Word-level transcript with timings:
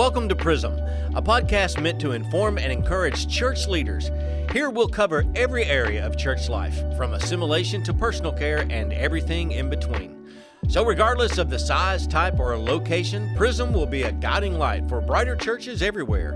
Welcome 0.00 0.30
to 0.30 0.34
Prism, 0.34 0.78
a 1.14 1.20
podcast 1.20 1.78
meant 1.78 2.00
to 2.00 2.12
inform 2.12 2.56
and 2.56 2.72
encourage 2.72 3.28
church 3.28 3.66
leaders. 3.66 4.10
Here 4.50 4.70
we'll 4.70 4.88
cover 4.88 5.26
every 5.34 5.66
area 5.66 6.06
of 6.06 6.16
church 6.16 6.48
life, 6.48 6.82
from 6.96 7.12
assimilation 7.12 7.82
to 7.82 7.92
personal 7.92 8.32
care 8.32 8.66
and 8.70 8.94
everything 8.94 9.52
in 9.52 9.68
between. 9.68 10.32
So, 10.70 10.86
regardless 10.86 11.36
of 11.36 11.50
the 11.50 11.58
size, 11.58 12.06
type, 12.06 12.40
or 12.40 12.56
location, 12.56 13.30
Prism 13.36 13.74
will 13.74 13.84
be 13.84 14.04
a 14.04 14.12
guiding 14.12 14.54
light 14.54 14.88
for 14.88 15.02
brighter 15.02 15.36
churches 15.36 15.82
everywhere. 15.82 16.32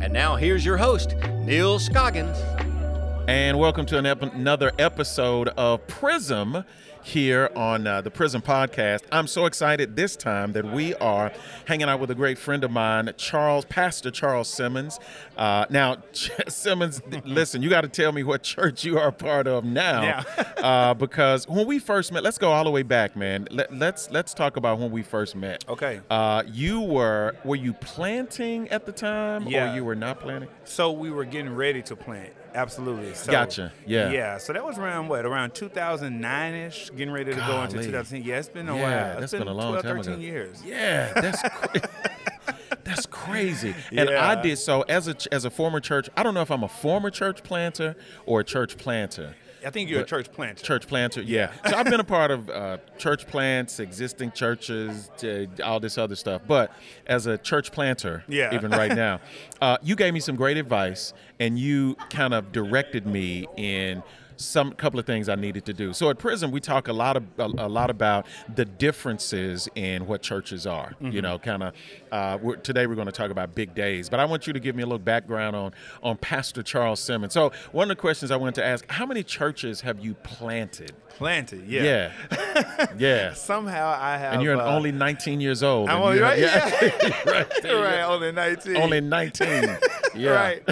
And 0.00 0.12
now 0.12 0.36
here's 0.36 0.64
your 0.64 0.76
host, 0.76 1.16
Neal 1.40 1.80
Scoggins. 1.80 2.38
And 3.26 3.58
welcome 3.58 3.86
to 3.86 3.98
an 3.98 4.06
ep- 4.06 4.22
another 4.22 4.70
episode 4.78 5.48
of 5.48 5.84
Prism 5.88 6.64
here 7.02 7.50
on 7.56 7.86
uh, 7.86 8.00
the 8.00 8.10
Prism 8.10 8.42
Podcast. 8.42 9.00
I'm 9.10 9.26
so 9.26 9.46
excited 9.46 9.96
this 9.96 10.16
time 10.16 10.52
that 10.52 10.64
we 10.72 10.94
are 10.96 11.32
hanging 11.66 11.88
out 11.88 12.00
with 12.00 12.10
a 12.10 12.14
great 12.14 12.38
friend 12.38 12.62
of 12.64 12.70
mine, 12.70 13.10
Charles, 13.16 13.64
Pastor 13.64 14.10
Charles 14.10 14.48
Simmons. 14.48 14.98
Uh, 15.36 15.66
now, 15.70 15.98
Simmons, 16.48 17.00
listen, 17.24 17.62
you 17.62 17.70
got 17.70 17.82
to 17.82 17.88
tell 17.88 18.12
me 18.12 18.22
what 18.22 18.42
church 18.42 18.84
you 18.84 18.98
are 18.98 19.08
a 19.08 19.12
part 19.12 19.46
of 19.46 19.64
now, 19.64 20.02
Yeah. 20.02 20.24
uh, 20.58 20.94
because 20.94 21.48
when 21.48 21.66
we 21.66 21.78
first 21.78 22.12
met, 22.12 22.22
let's 22.22 22.38
go 22.38 22.52
all 22.52 22.64
the 22.64 22.70
way 22.70 22.82
back, 22.82 23.16
man. 23.16 23.48
Let, 23.50 23.74
let's 23.74 24.10
let's 24.10 24.34
talk 24.34 24.56
about 24.56 24.78
when 24.78 24.90
we 24.90 25.02
first 25.02 25.34
met. 25.36 25.64
Okay. 25.68 26.00
Uh, 26.10 26.42
you 26.46 26.80
were 26.80 27.34
were 27.44 27.56
you 27.56 27.72
planting 27.74 28.68
at 28.68 28.86
the 28.86 28.92
time, 28.92 29.46
Yeah. 29.46 29.72
or 29.72 29.76
you 29.76 29.84
were 29.84 29.94
not 29.94 30.20
planting? 30.20 30.48
So 30.64 30.92
we 30.92 31.10
were 31.10 31.24
getting 31.24 31.54
ready 31.54 31.82
to 31.82 31.96
plant. 31.96 32.32
Absolutely. 32.52 33.14
So, 33.14 33.30
Gotcha. 33.30 33.72
Yeah. 33.86 34.10
Yeah. 34.10 34.38
So 34.38 34.52
that 34.52 34.64
was 34.64 34.76
around 34.76 35.06
what? 35.08 35.24
Around 35.24 35.54
2009ish, 35.54 36.89
getting 36.96 37.12
ready 37.12 37.32
to 37.32 37.36
go 37.36 37.62
into 37.62 37.76
2010. 37.82 38.22
Yeah, 38.22 38.38
it's 38.38 38.48
been 38.48 38.68
a 38.68 38.74
Yeah, 38.76 38.82
while. 38.82 39.20
that's 39.20 39.32
It's 39.32 39.38
been 39.38 39.48
a 39.48 39.54
long 39.54 39.72
12, 39.80 39.82
time 39.84 39.96
13 39.96 40.12
ago. 40.14 40.22
years. 40.22 40.62
Yeah, 40.64 41.12
that's 41.14 41.42
cra- 41.48 41.88
that's 42.84 43.06
crazy. 43.06 43.74
And 43.92 44.08
Yeah. 44.10 44.28
I 44.28 44.40
did 44.40 44.58
so 44.58 44.82
as 44.82 45.08
a 45.08 45.16
as 45.32 45.44
a 45.44 45.50
former 45.50 45.80
church. 45.80 46.08
I 46.16 46.22
don't 46.22 46.34
know 46.34 46.42
if 46.42 46.50
I'm 46.50 46.62
a 46.64 46.68
former 46.68 47.10
church 47.10 47.42
planter 47.42 47.96
or 48.26 48.40
a 48.40 48.44
church 48.44 48.76
planter. 48.76 49.34
I 49.64 49.68
think 49.68 49.90
you're 49.90 50.00
a 50.00 50.04
church 50.06 50.32
planter. 50.32 50.64
Church 50.64 50.86
planter, 50.86 51.20
yeah. 51.20 51.52
So 51.68 51.76
I've 51.76 51.84
been 51.84 52.00
a 52.00 52.04
part 52.18 52.30
of 52.30 52.48
uh, 52.48 52.78
church 52.96 53.26
plants, 53.26 53.78
existing 53.78 54.32
churches, 54.32 55.10
to 55.18 55.48
all 55.62 55.78
this 55.78 55.98
other 55.98 56.16
stuff. 56.16 56.40
But 56.48 56.72
as 57.06 57.26
a 57.26 57.36
church 57.36 57.70
planter, 57.70 58.24
Yeah. 58.26 58.54
even 58.54 58.70
right 58.70 58.94
now, 58.94 59.20
uh, 59.60 59.76
you 59.82 59.96
gave 59.96 60.14
me 60.14 60.20
some 60.20 60.34
great 60.34 60.56
advice, 60.56 61.12
and 61.38 61.58
you 61.58 61.96
kind 62.08 62.32
of 62.32 62.52
directed 62.52 63.06
me 63.06 63.46
in 63.58 64.02
some 64.40 64.72
couple 64.72 64.98
of 64.98 65.06
things 65.06 65.28
I 65.28 65.34
needed 65.34 65.64
to 65.66 65.72
do. 65.72 65.92
So 65.92 66.10
at 66.10 66.18
Prism, 66.18 66.50
we 66.50 66.60
talk 66.60 66.88
a 66.88 66.92
lot 66.92 67.16
of 67.16 67.24
a, 67.38 67.44
a 67.44 67.68
lot 67.68 67.90
about 67.90 68.26
the 68.54 68.64
differences 68.64 69.68
in 69.74 70.06
what 70.06 70.22
churches 70.22 70.66
are. 70.66 70.90
Mm-hmm. 70.90 71.10
You 71.12 71.22
know, 71.22 71.38
kind 71.38 71.62
of. 71.62 71.74
Uh, 72.10 72.38
we're, 72.42 72.56
today 72.56 72.86
we're 72.86 72.96
going 72.96 73.06
to 73.06 73.12
talk 73.12 73.30
about 73.30 73.54
big 73.54 73.74
days, 73.74 74.08
but 74.08 74.18
I 74.18 74.24
want 74.24 74.46
you 74.46 74.52
to 74.52 74.60
give 74.60 74.74
me 74.74 74.82
a 74.82 74.86
little 74.86 74.98
background 74.98 75.54
on 75.54 75.72
on 76.02 76.16
Pastor 76.16 76.62
Charles 76.62 77.00
Simmons. 77.00 77.32
So 77.32 77.52
one 77.72 77.90
of 77.90 77.96
the 77.96 78.00
questions 78.00 78.30
I 78.30 78.36
wanted 78.36 78.56
to 78.56 78.64
ask: 78.64 78.84
How 78.90 79.06
many 79.06 79.22
churches 79.22 79.80
have 79.82 80.00
you 80.00 80.14
planted? 80.14 80.92
Planted. 81.10 81.66
Yeah. 81.68 82.12
Yeah, 82.30 82.86
yeah. 82.98 83.34
Somehow 83.34 83.94
I 83.98 84.16
have. 84.16 84.34
And 84.34 84.42
you're 84.42 84.56
uh, 84.56 84.74
only 84.74 84.90
19 84.90 85.40
years 85.40 85.62
old. 85.62 85.88
I'm 85.88 86.00
only 86.00 86.20
right. 86.20 86.38
have- 86.38 86.70
Yeah. 87.02 87.22
right, 87.30 87.64
right. 87.64 88.02
Only 88.02 88.32
19. 88.32 88.76
Only 88.76 89.00
19. 89.00 89.78
Yeah. 90.14 90.30
Right. 90.30 90.62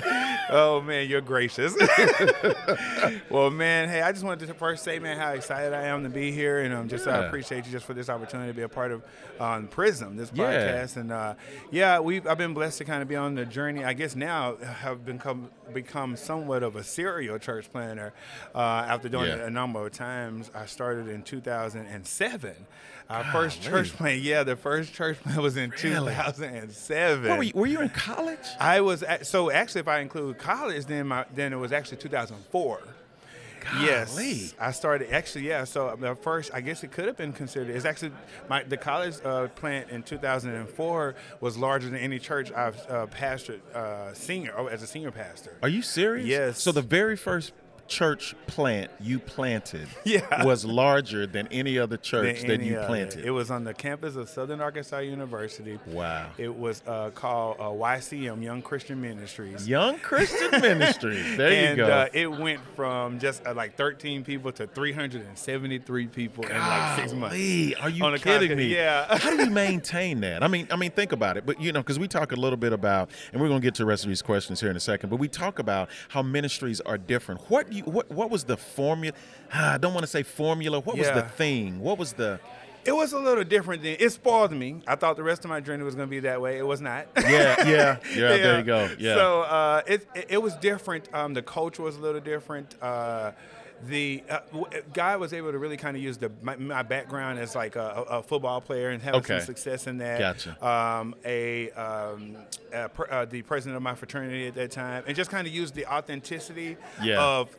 Oh 0.51 0.81
man, 0.81 1.09
you're 1.09 1.21
gracious. 1.21 1.77
well, 3.31 3.51
man, 3.51 3.89
hey, 3.89 4.01
I 4.03 4.13
just 4.13 4.25
wanted 4.25 4.47
to 4.47 4.55
first 4.55 4.85
say, 4.85 4.99
man, 4.99 5.19
how 5.19 5.33
excited 5.33 5.73
I 5.73 5.83
am 5.85 6.03
to 6.05 6.09
be 6.09 6.33
here, 6.33 6.61
and 6.61 6.73
um, 6.75 6.89
just 6.89 7.07
Yeah. 7.07 7.21
appreciate 7.27 7.67
you 7.67 7.73
just 7.73 7.85
for 7.87 7.95
this 7.95 8.09
opportunity 8.09 8.51
to 8.51 8.57
be 8.57 8.63
a 8.63 8.69
part 8.69 8.93
of 8.93 9.03
um, 9.41 9.69
Prism, 9.69 10.17
this 10.17 10.31
Yeah. 10.35 10.45
podcast, 10.45 10.97
and 10.97 11.13
uh, 11.13 11.35
yeah, 11.71 12.01
we 12.01 12.21
I've 12.23 12.39
been 12.39 12.55
blessed 12.55 12.79
to 12.79 12.85
kind 12.85 13.03
of 13.03 13.09
be 13.09 13.17
on 13.17 13.35
the 13.35 13.45
journey. 13.45 13.85
I 13.85 13.93
guess 13.93 14.17
now 14.17 14.57
have 14.57 15.05
become 15.05 15.51
become 15.73 16.17
somewhat 16.17 16.63
of 16.63 16.77
a 16.77 16.83
serial 16.85 17.39
church 17.39 17.71
planner 17.71 18.13
uh, 18.55 18.59
after 18.59 19.09
doing 19.09 19.27
Yeah. 19.27 19.35
it 19.37 19.41
a 19.41 19.51
number 19.51 19.85
of 19.87 19.93
times. 19.93 20.51
I 20.55 20.67
started 20.67 21.09
in 21.09 21.23
2007. 21.23 22.55
Our 23.11 23.25
first 23.25 23.63
Golly. 23.63 23.71
church 23.71 23.97
plan, 23.97 24.21
yeah, 24.23 24.43
the 24.43 24.55
first 24.57 24.93
church 24.93 25.19
plan 25.23 25.41
was 25.43 25.57
in 25.57 25.71
Really? 25.71 26.13
2007. 26.13 27.37
Were, 27.39 27.43
you, 27.43 27.53
were 27.55 27.67
you 27.67 27.81
in 27.81 27.89
college? 27.89 28.39
I 28.61 28.81
was 28.83 29.03
at, 29.03 29.27
so 29.27 29.51
actually, 29.51 29.81
if 29.81 29.89
I 29.89 30.01
include 30.01 30.37
college, 30.39 30.85
then 30.87 31.07
my 31.09 31.25
then 31.35 31.53
it 31.53 31.57
was 31.57 31.73
actually 31.73 31.97
2004. 31.99 32.81
Golly. 33.61 33.87
Yes, 33.87 34.55
I 34.59 34.71
started 34.73 35.13
actually. 35.13 35.49
Yeah, 35.49 35.65
so 35.65 35.97
the 35.99 36.15
first, 36.15 36.51
I 36.55 36.61
guess 36.61 36.83
it 36.85 36.93
could 36.93 37.07
have 37.07 37.17
been 37.17 37.33
considered. 37.33 37.75
It's 37.75 37.85
actually 37.85 38.13
my 38.49 38.63
the 38.63 38.77
college 38.77 39.17
uh, 39.25 39.49
plant 39.49 39.91
in 39.91 40.03
2004 40.03 41.15
was 41.41 41.57
larger 41.57 41.89
than 41.89 41.99
any 41.99 42.19
church 42.19 42.53
I've 42.53 42.79
uh, 42.89 43.07
pastored 43.07 43.61
uh, 43.75 44.15
senior 44.15 44.55
oh, 44.57 44.67
as 44.67 44.83
a 44.83 44.87
senior 44.87 45.11
pastor. 45.11 45.57
Are 45.63 45.69
you 45.69 45.83
serious? 45.83 46.27
Yes. 46.27 46.63
So 46.63 46.73
the 46.73 46.83
very 46.83 47.17
first 47.17 47.53
church 47.89 48.35
plant 48.47 48.91
you 49.01 49.19
planted 49.19 49.89
Yeah. 50.05 50.45
was 50.45 50.65
larger 50.65 51.27
than 51.27 51.49
any 51.51 51.79
other 51.79 51.97
church 51.97 52.41
than 52.43 52.49
that 52.49 52.61
you 52.63 52.77
other. 52.77 52.87
planted. 52.87 53.25
It 53.25 53.31
was 53.31 53.51
on 53.51 53.65
the 53.65 53.75
campus 53.75 54.15
of 54.17 54.29
Southern 54.29 54.61
Arkansas 54.61 54.99
University. 54.99 55.79
wow. 55.87 56.31
It 56.39 56.55
was 56.55 56.83
uh, 56.87 57.11
called 57.11 57.57
uh, 57.59 57.65
YCM 57.65 58.43
Young 58.43 58.63
Christian 58.63 59.01
Ministries. 59.01 59.67
Young 59.69 59.99
Christian 59.99 60.51
Ministries. 60.61 61.25
There 61.39 61.51
and 61.53 61.79
you 61.79 61.85
go. 61.85 61.91
Uh, 61.93 62.09
it 62.13 62.31
went 62.31 62.61
from 62.77 63.19
just 63.19 63.47
uh, 63.47 63.55
like 63.55 63.77
13 63.77 64.25
people 64.25 64.53
to 64.53 64.67
373 64.67 66.07
people 66.09 66.45
in 66.47 66.57
like 66.59 66.99
six 67.01 67.13
months. 67.13 67.35
Are 67.81 67.89
you 67.89 68.19
kidding 68.19 68.57
me? 68.57 68.75
yeah. 68.75 69.17
How 69.19 69.31
do 69.31 69.43
you 69.45 69.51
maintain 69.51 70.21
that? 70.21 70.43
I 70.43 70.49
mean, 70.49 70.67
I 70.71 70.77
mean, 70.77 70.91
think 70.91 71.13
about 71.13 71.37
it. 71.37 71.47
But 71.47 71.61
you 71.61 71.73
know, 71.73 71.81
because 71.81 71.99
we 71.99 72.09
talk 72.09 72.33
a 72.33 72.37
little 72.37 72.57
bit 72.57 72.73
about, 72.73 73.11
and 73.33 73.41
we're 73.41 73.49
going 73.49 73.61
to 73.61 73.65
get 73.67 73.75
to 73.77 73.83
the 73.83 73.87
rest 73.87 74.05
of 74.05 74.09
these 74.09 74.23
questions 74.23 74.61
here 74.61 74.71
in 74.71 74.77
a 74.77 74.81
second. 74.81 75.11
But 75.11 75.17
we 75.17 75.29
talk 75.29 75.59
about 75.59 75.89
how 76.09 76.23
ministries 76.23 76.81
are 76.83 76.99
different. 76.99 77.41
What 77.51 77.73
you, 77.79 77.85
what, 77.85 78.11
what 78.11 78.31
was 78.31 78.45
the 78.45 78.57
formula? 78.57 79.15
Ah, 79.53 79.75
I 79.75 79.79
don't 79.79 79.95
want 79.95 80.05
to 80.05 80.11
say 80.11 80.23
formula. 80.23 80.81
What 80.81 80.97
was 80.99 81.09
the 81.11 81.23
thing? 81.23 81.81
What 81.81 81.99
was 81.99 82.13
the? 82.13 82.41
It 82.85 82.93
was 82.93 83.13
a 83.13 83.19
little 83.19 83.45
different 83.45 83.83
than 83.83 83.97
it 83.99 84.13
spoiled 84.13 84.53
me. 84.53 84.81
I 84.87 84.95
thought 84.95 85.17
the 85.17 85.23
rest 85.23 85.45
of 85.45 85.51
my 85.51 85.61
journey 85.61 85.83
was 85.85 85.95
going 85.95 86.09
to 86.09 86.11
be 86.11 86.21
that 86.21 86.41
way. 86.41 86.57
It 86.59 86.67
was 86.67 86.81
not. 86.81 87.07
Yeah, 87.19 87.27
yeah, 87.29 87.65
yeah. 87.69 87.97
There 88.15 88.59
you 88.59 88.65
go. 88.65 88.89
Yeah. 88.99 89.15
So 89.15 89.43
uh, 89.43 89.83
it, 89.87 90.07
it 90.15 90.27
it 90.31 90.43
was 90.43 90.55
different. 90.57 91.13
Um, 91.13 91.35
the 91.35 91.43
culture 91.43 91.83
was 91.83 91.97
a 91.97 92.01
little 92.01 92.21
different. 92.21 92.77
Uh, 92.81 93.33
the 93.87 94.25
uh, 94.29 94.41
God 94.93 95.21
was 95.21 95.33
able 95.33 95.53
to 95.53 95.59
really 95.59 95.77
kind 95.77 95.97
of 95.97 96.03
use 96.03 96.17
the 96.19 96.33
my, 96.43 96.57
my 96.57 96.83
background 96.83 97.39
as 97.39 97.55
like 97.55 97.77
a, 97.77 97.81
a 98.09 98.19
a 98.19 98.23
football 98.23 98.61
player 98.61 98.89
and 98.91 99.03
having 99.03 99.21
Okay. 99.21 99.39
some 99.39 99.47
success 99.47 99.87
in 99.87 99.99
that. 99.99 100.19
Gotcha. 100.19 100.67
Um, 100.67 101.15
a, 101.25 101.71
um, 101.73 102.37
a 102.73 102.89
pr- 102.89 103.11
uh, 103.11 103.25
the 103.27 103.43
president 103.43 103.77
of 103.77 103.83
my 103.83 103.95
fraternity 103.95 104.47
at 104.49 104.55
that 104.55 104.71
time, 104.71 105.05
and 105.07 105.15
just 105.15 105.31
kind 105.31 105.47
of 105.47 105.53
use 105.53 105.71
the 105.73 105.87
authenticity 105.87 106.77
Yeah. 107.03 107.21
of 107.23 107.57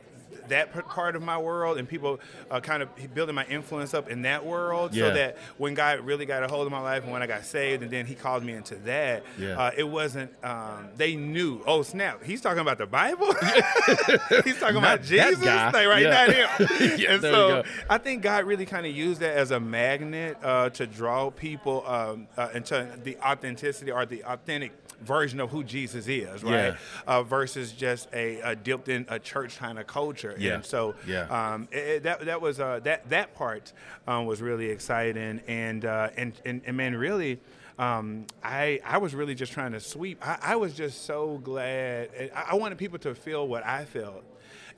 that 0.50 0.74
part 0.88 1.16
of 1.16 1.22
my 1.22 1.38
world 1.38 1.78
and 1.78 1.88
people 1.88 2.20
uh, 2.52 2.60
kind 2.60 2.84
of 2.84 2.90
building 3.14 3.36
my 3.36 3.46
influence 3.46 3.94
up 3.94 4.10
in 4.10 4.24
that 4.24 4.46
world 4.46 4.94
Yeah. 4.94 5.08
so 5.10 5.14
that 5.16 5.38
when 5.58 5.74
God 5.74 6.02
really 6.02 6.26
got 6.26 6.44
a 6.44 6.48
hold 6.48 6.66
of 6.66 6.72
my 6.72 6.82
life 6.82 7.04
and 7.04 7.12
when 7.12 7.22
I 7.22 7.28
got 7.28 7.46
saved 7.46 7.82
and 7.84 7.92
then 7.92 8.06
he 8.06 8.16
called 8.16 8.44
me 8.44 8.54
into 8.54 8.76
that, 8.86 9.24
Yeah. 9.38 9.58
uh, 9.60 9.72
it 9.76 9.84
wasn't, 9.88 10.32
um, 10.44 10.90
they 10.98 11.16
knew, 11.16 11.62
oh 11.66 11.82
snap, 11.84 12.24
he's 12.24 12.42
talking 12.42 12.60
about 12.62 12.78
the 12.78 12.86
Bible? 12.86 13.34
he's 14.44 14.58
talking 14.60 14.78
about 14.78 15.04
Jesus? 15.04 15.44
Like, 15.44 15.74
right, 15.74 16.02
Yeah. 16.04 16.32
him. 16.32 16.68
Yeah, 17.00 17.14
and 17.14 17.22
so. 17.22 17.64
I 17.90 17.98
think 17.98 18.22
God 18.24 18.46
really 18.46 18.66
kind 18.66 18.86
of 18.86 18.96
used 18.96 19.22
that 19.22 19.36
as 19.36 19.52
a 19.52 19.60
magnet 19.60 20.38
uh, 20.44 20.70
to 20.72 20.88
draw 20.88 21.30
people 21.30 21.84
um, 21.88 22.28
uh, 22.38 22.50
into 22.54 22.88
the 23.04 23.18
authenticity 23.20 23.92
or 23.92 24.06
the 24.06 24.24
authentic 24.24 24.72
version 25.02 25.40
of 25.40 25.50
who 25.50 25.64
Jesus 25.64 26.08
is, 26.08 26.44
right? 26.44 26.52
Yeah. 26.52 26.76
Uh, 27.08 27.24
versus 27.24 27.72
just 27.72 28.08
a, 28.14 28.40
a 28.42 28.56
dipped 28.56 28.90
in 28.90 29.06
a 29.10 29.20
church 29.20 29.58
kind 29.58 29.80
of 29.80 29.88
culture. 29.88 30.36
Yeah. 30.38 30.56
And 30.56 30.66
so 30.66 30.96
Yeah. 31.08 31.24
um, 31.54 31.68
it, 31.72 31.78
it- 31.78 32.04
that 32.04 32.26
that 32.26 32.42
was 32.42 32.60
uh, 32.60 32.80
that 32.84 33.10
that 33.10 33.34
part 33.36 33.74
um, 34.08 34.26
was 34.26 34.42
really 34.42 34.70
exciting, 34.70 35.42
and 35.48 35.86
uh, 35.86 36.10
and, 36.18 36.34
and 36.46 36.62
and 36.66 36.78
man, 36.78 36.96
really. 36.96 37.40
Um, 37.78 38.26
I 38.44 38.82
I 38.86 38.98
was 38.98 39.16
really 39.16 39.36
just 39.36 39.54
trying 39.54 39.72
to 39.72 39.80
sweep. 39.80 40.20
I, 40.22 40.38
I 40.42 40.56
was 40.58 40.74
just 40.74 41.06
so 41.06 41.38
glad. 41.42 42.10
I, 42.36 42.48
I 42.52 42.56
wanted 42.56 42.78
people 42.78 43.00
to 43.00 43.16
feel 43.16 43.48
what 43.48 43.66
I 43.66 43.86
felt 43.86 44.22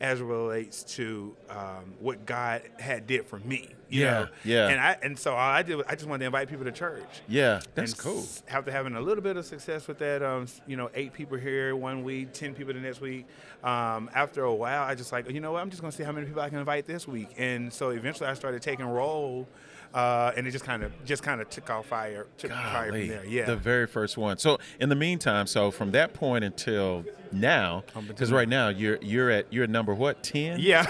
as 0.02 0.20
it 0.20 0.24
relates 0.26 0.84
to 0.84 1.34
um, 1.50 1.94
what 2.00 2.26
God 2.26 2.64
had 2.80 3.08
did 3.08 3.26
for 3.28 3.40
me. 3.40 3.70
You 3.88 4.02
Yeah, 4.06 4.12
know? 4.12 4.28
yeah. 4.44 4.68
And 4.70 4.80
I 4.82 4.98
and 5.04 5.20
so 5.20 5.32
all 5.34 5.38
I 5.38 5.62
did 5.64 5.80
I 5.88 5.94
just 5.96 6.08
wanted 6.08 6.20
to 6.20 6.26
invite 6.26 6.50
people 6.50 6.66
to 6.66 6.72
church. 6.72 7.22
yeah, 7.28 7.60
that's 7.76 7.94
cool. 7.94 8.20
s- 8.20 8.42
After 8.50 8.72
having 8.72 8.96
a 8.96 9.02
little 9.02 9.24
bit 9.24 9.38
of 9.38 9.46
success 9.46 9.88
with 9.88 10.00
that, 10.00 10.24
um, 10.24 10.48
you 10.66 10.76
know, 10.76 10.90
eight 10.96 11.14
people 11.14 11.38
here 11.38 11.76
one 11.76 12.04
week, 12.04 12.34
ten 12.34 12.54
people 12.54 12.74
the 12.74 12.80
next 12.80 13.00
week. 13.02 13.28
Um, 13.64 14.10
after 14.16 14.44
a 14.44 14.54
while, 14.54 14.84
I 14.84 14.96
just 14.96 15.12
like, 15.12 15.30
you 15.30 15.40
know 15.40 15.52
what? 15.52 15.62
I'm 15.62 15.70
just 15.70 15.82
gonna 15.82 15.92
see 15.92 16.04
how 16.04 16.12
many 16.12 16.26
people 16.26 16.42
I 16.42 16.50
can 16.50 16.58
invite 16.60 16.88
this 16.88 17.08
week. 17.08 17.30
And 17.38 17.72
so 17.72 17.90
eventually, 17.92 18.28
I 18.30 18.34
started 18.34 18.62
taking 18.62 18.86
roll, 18.86 19.48
uh, 19.94 20.32
and 20.36 20.48
it 20.48 20.52
just 20.52 20.66
kind 20.66 20.84
of 20.84 20.92
just 21.06 21.24
kind 21.24 21.42
of 21.42 21.50
took 21.50 21.70
off 21.70 21.88
fire, 21.88 22.28
took 22.38 22.52
fire 22.52 22.92
from 22.92 23.08
there. 23.08 23.26
Yeah. 23.26 23.46
the 23.46 23.56
very 23.56 23.88
first 23.88 24.18
one. 24.18 24.38
So 24.38 24.58
in 24.80 24.90
the 24.90 24.96
meantime, 24.96 25.48
so 25.48 25.72
from 25.72 25.92
that 25.92 26.14
point 26.14 26.44
until 26.44 27.06
now, 27.32 27.84
because 28.08 28.32
right 28.32 28.50
now 28.50 28.70
you're 28.70 28.98
you're 29.02 29.30
at 29.30 29.52
you're 29.52 29.64
at 29.66 29.70
number 29.70 29.94
what 29.94 30.24
ten? 30.24 30.60
yeah. 30.60 30.86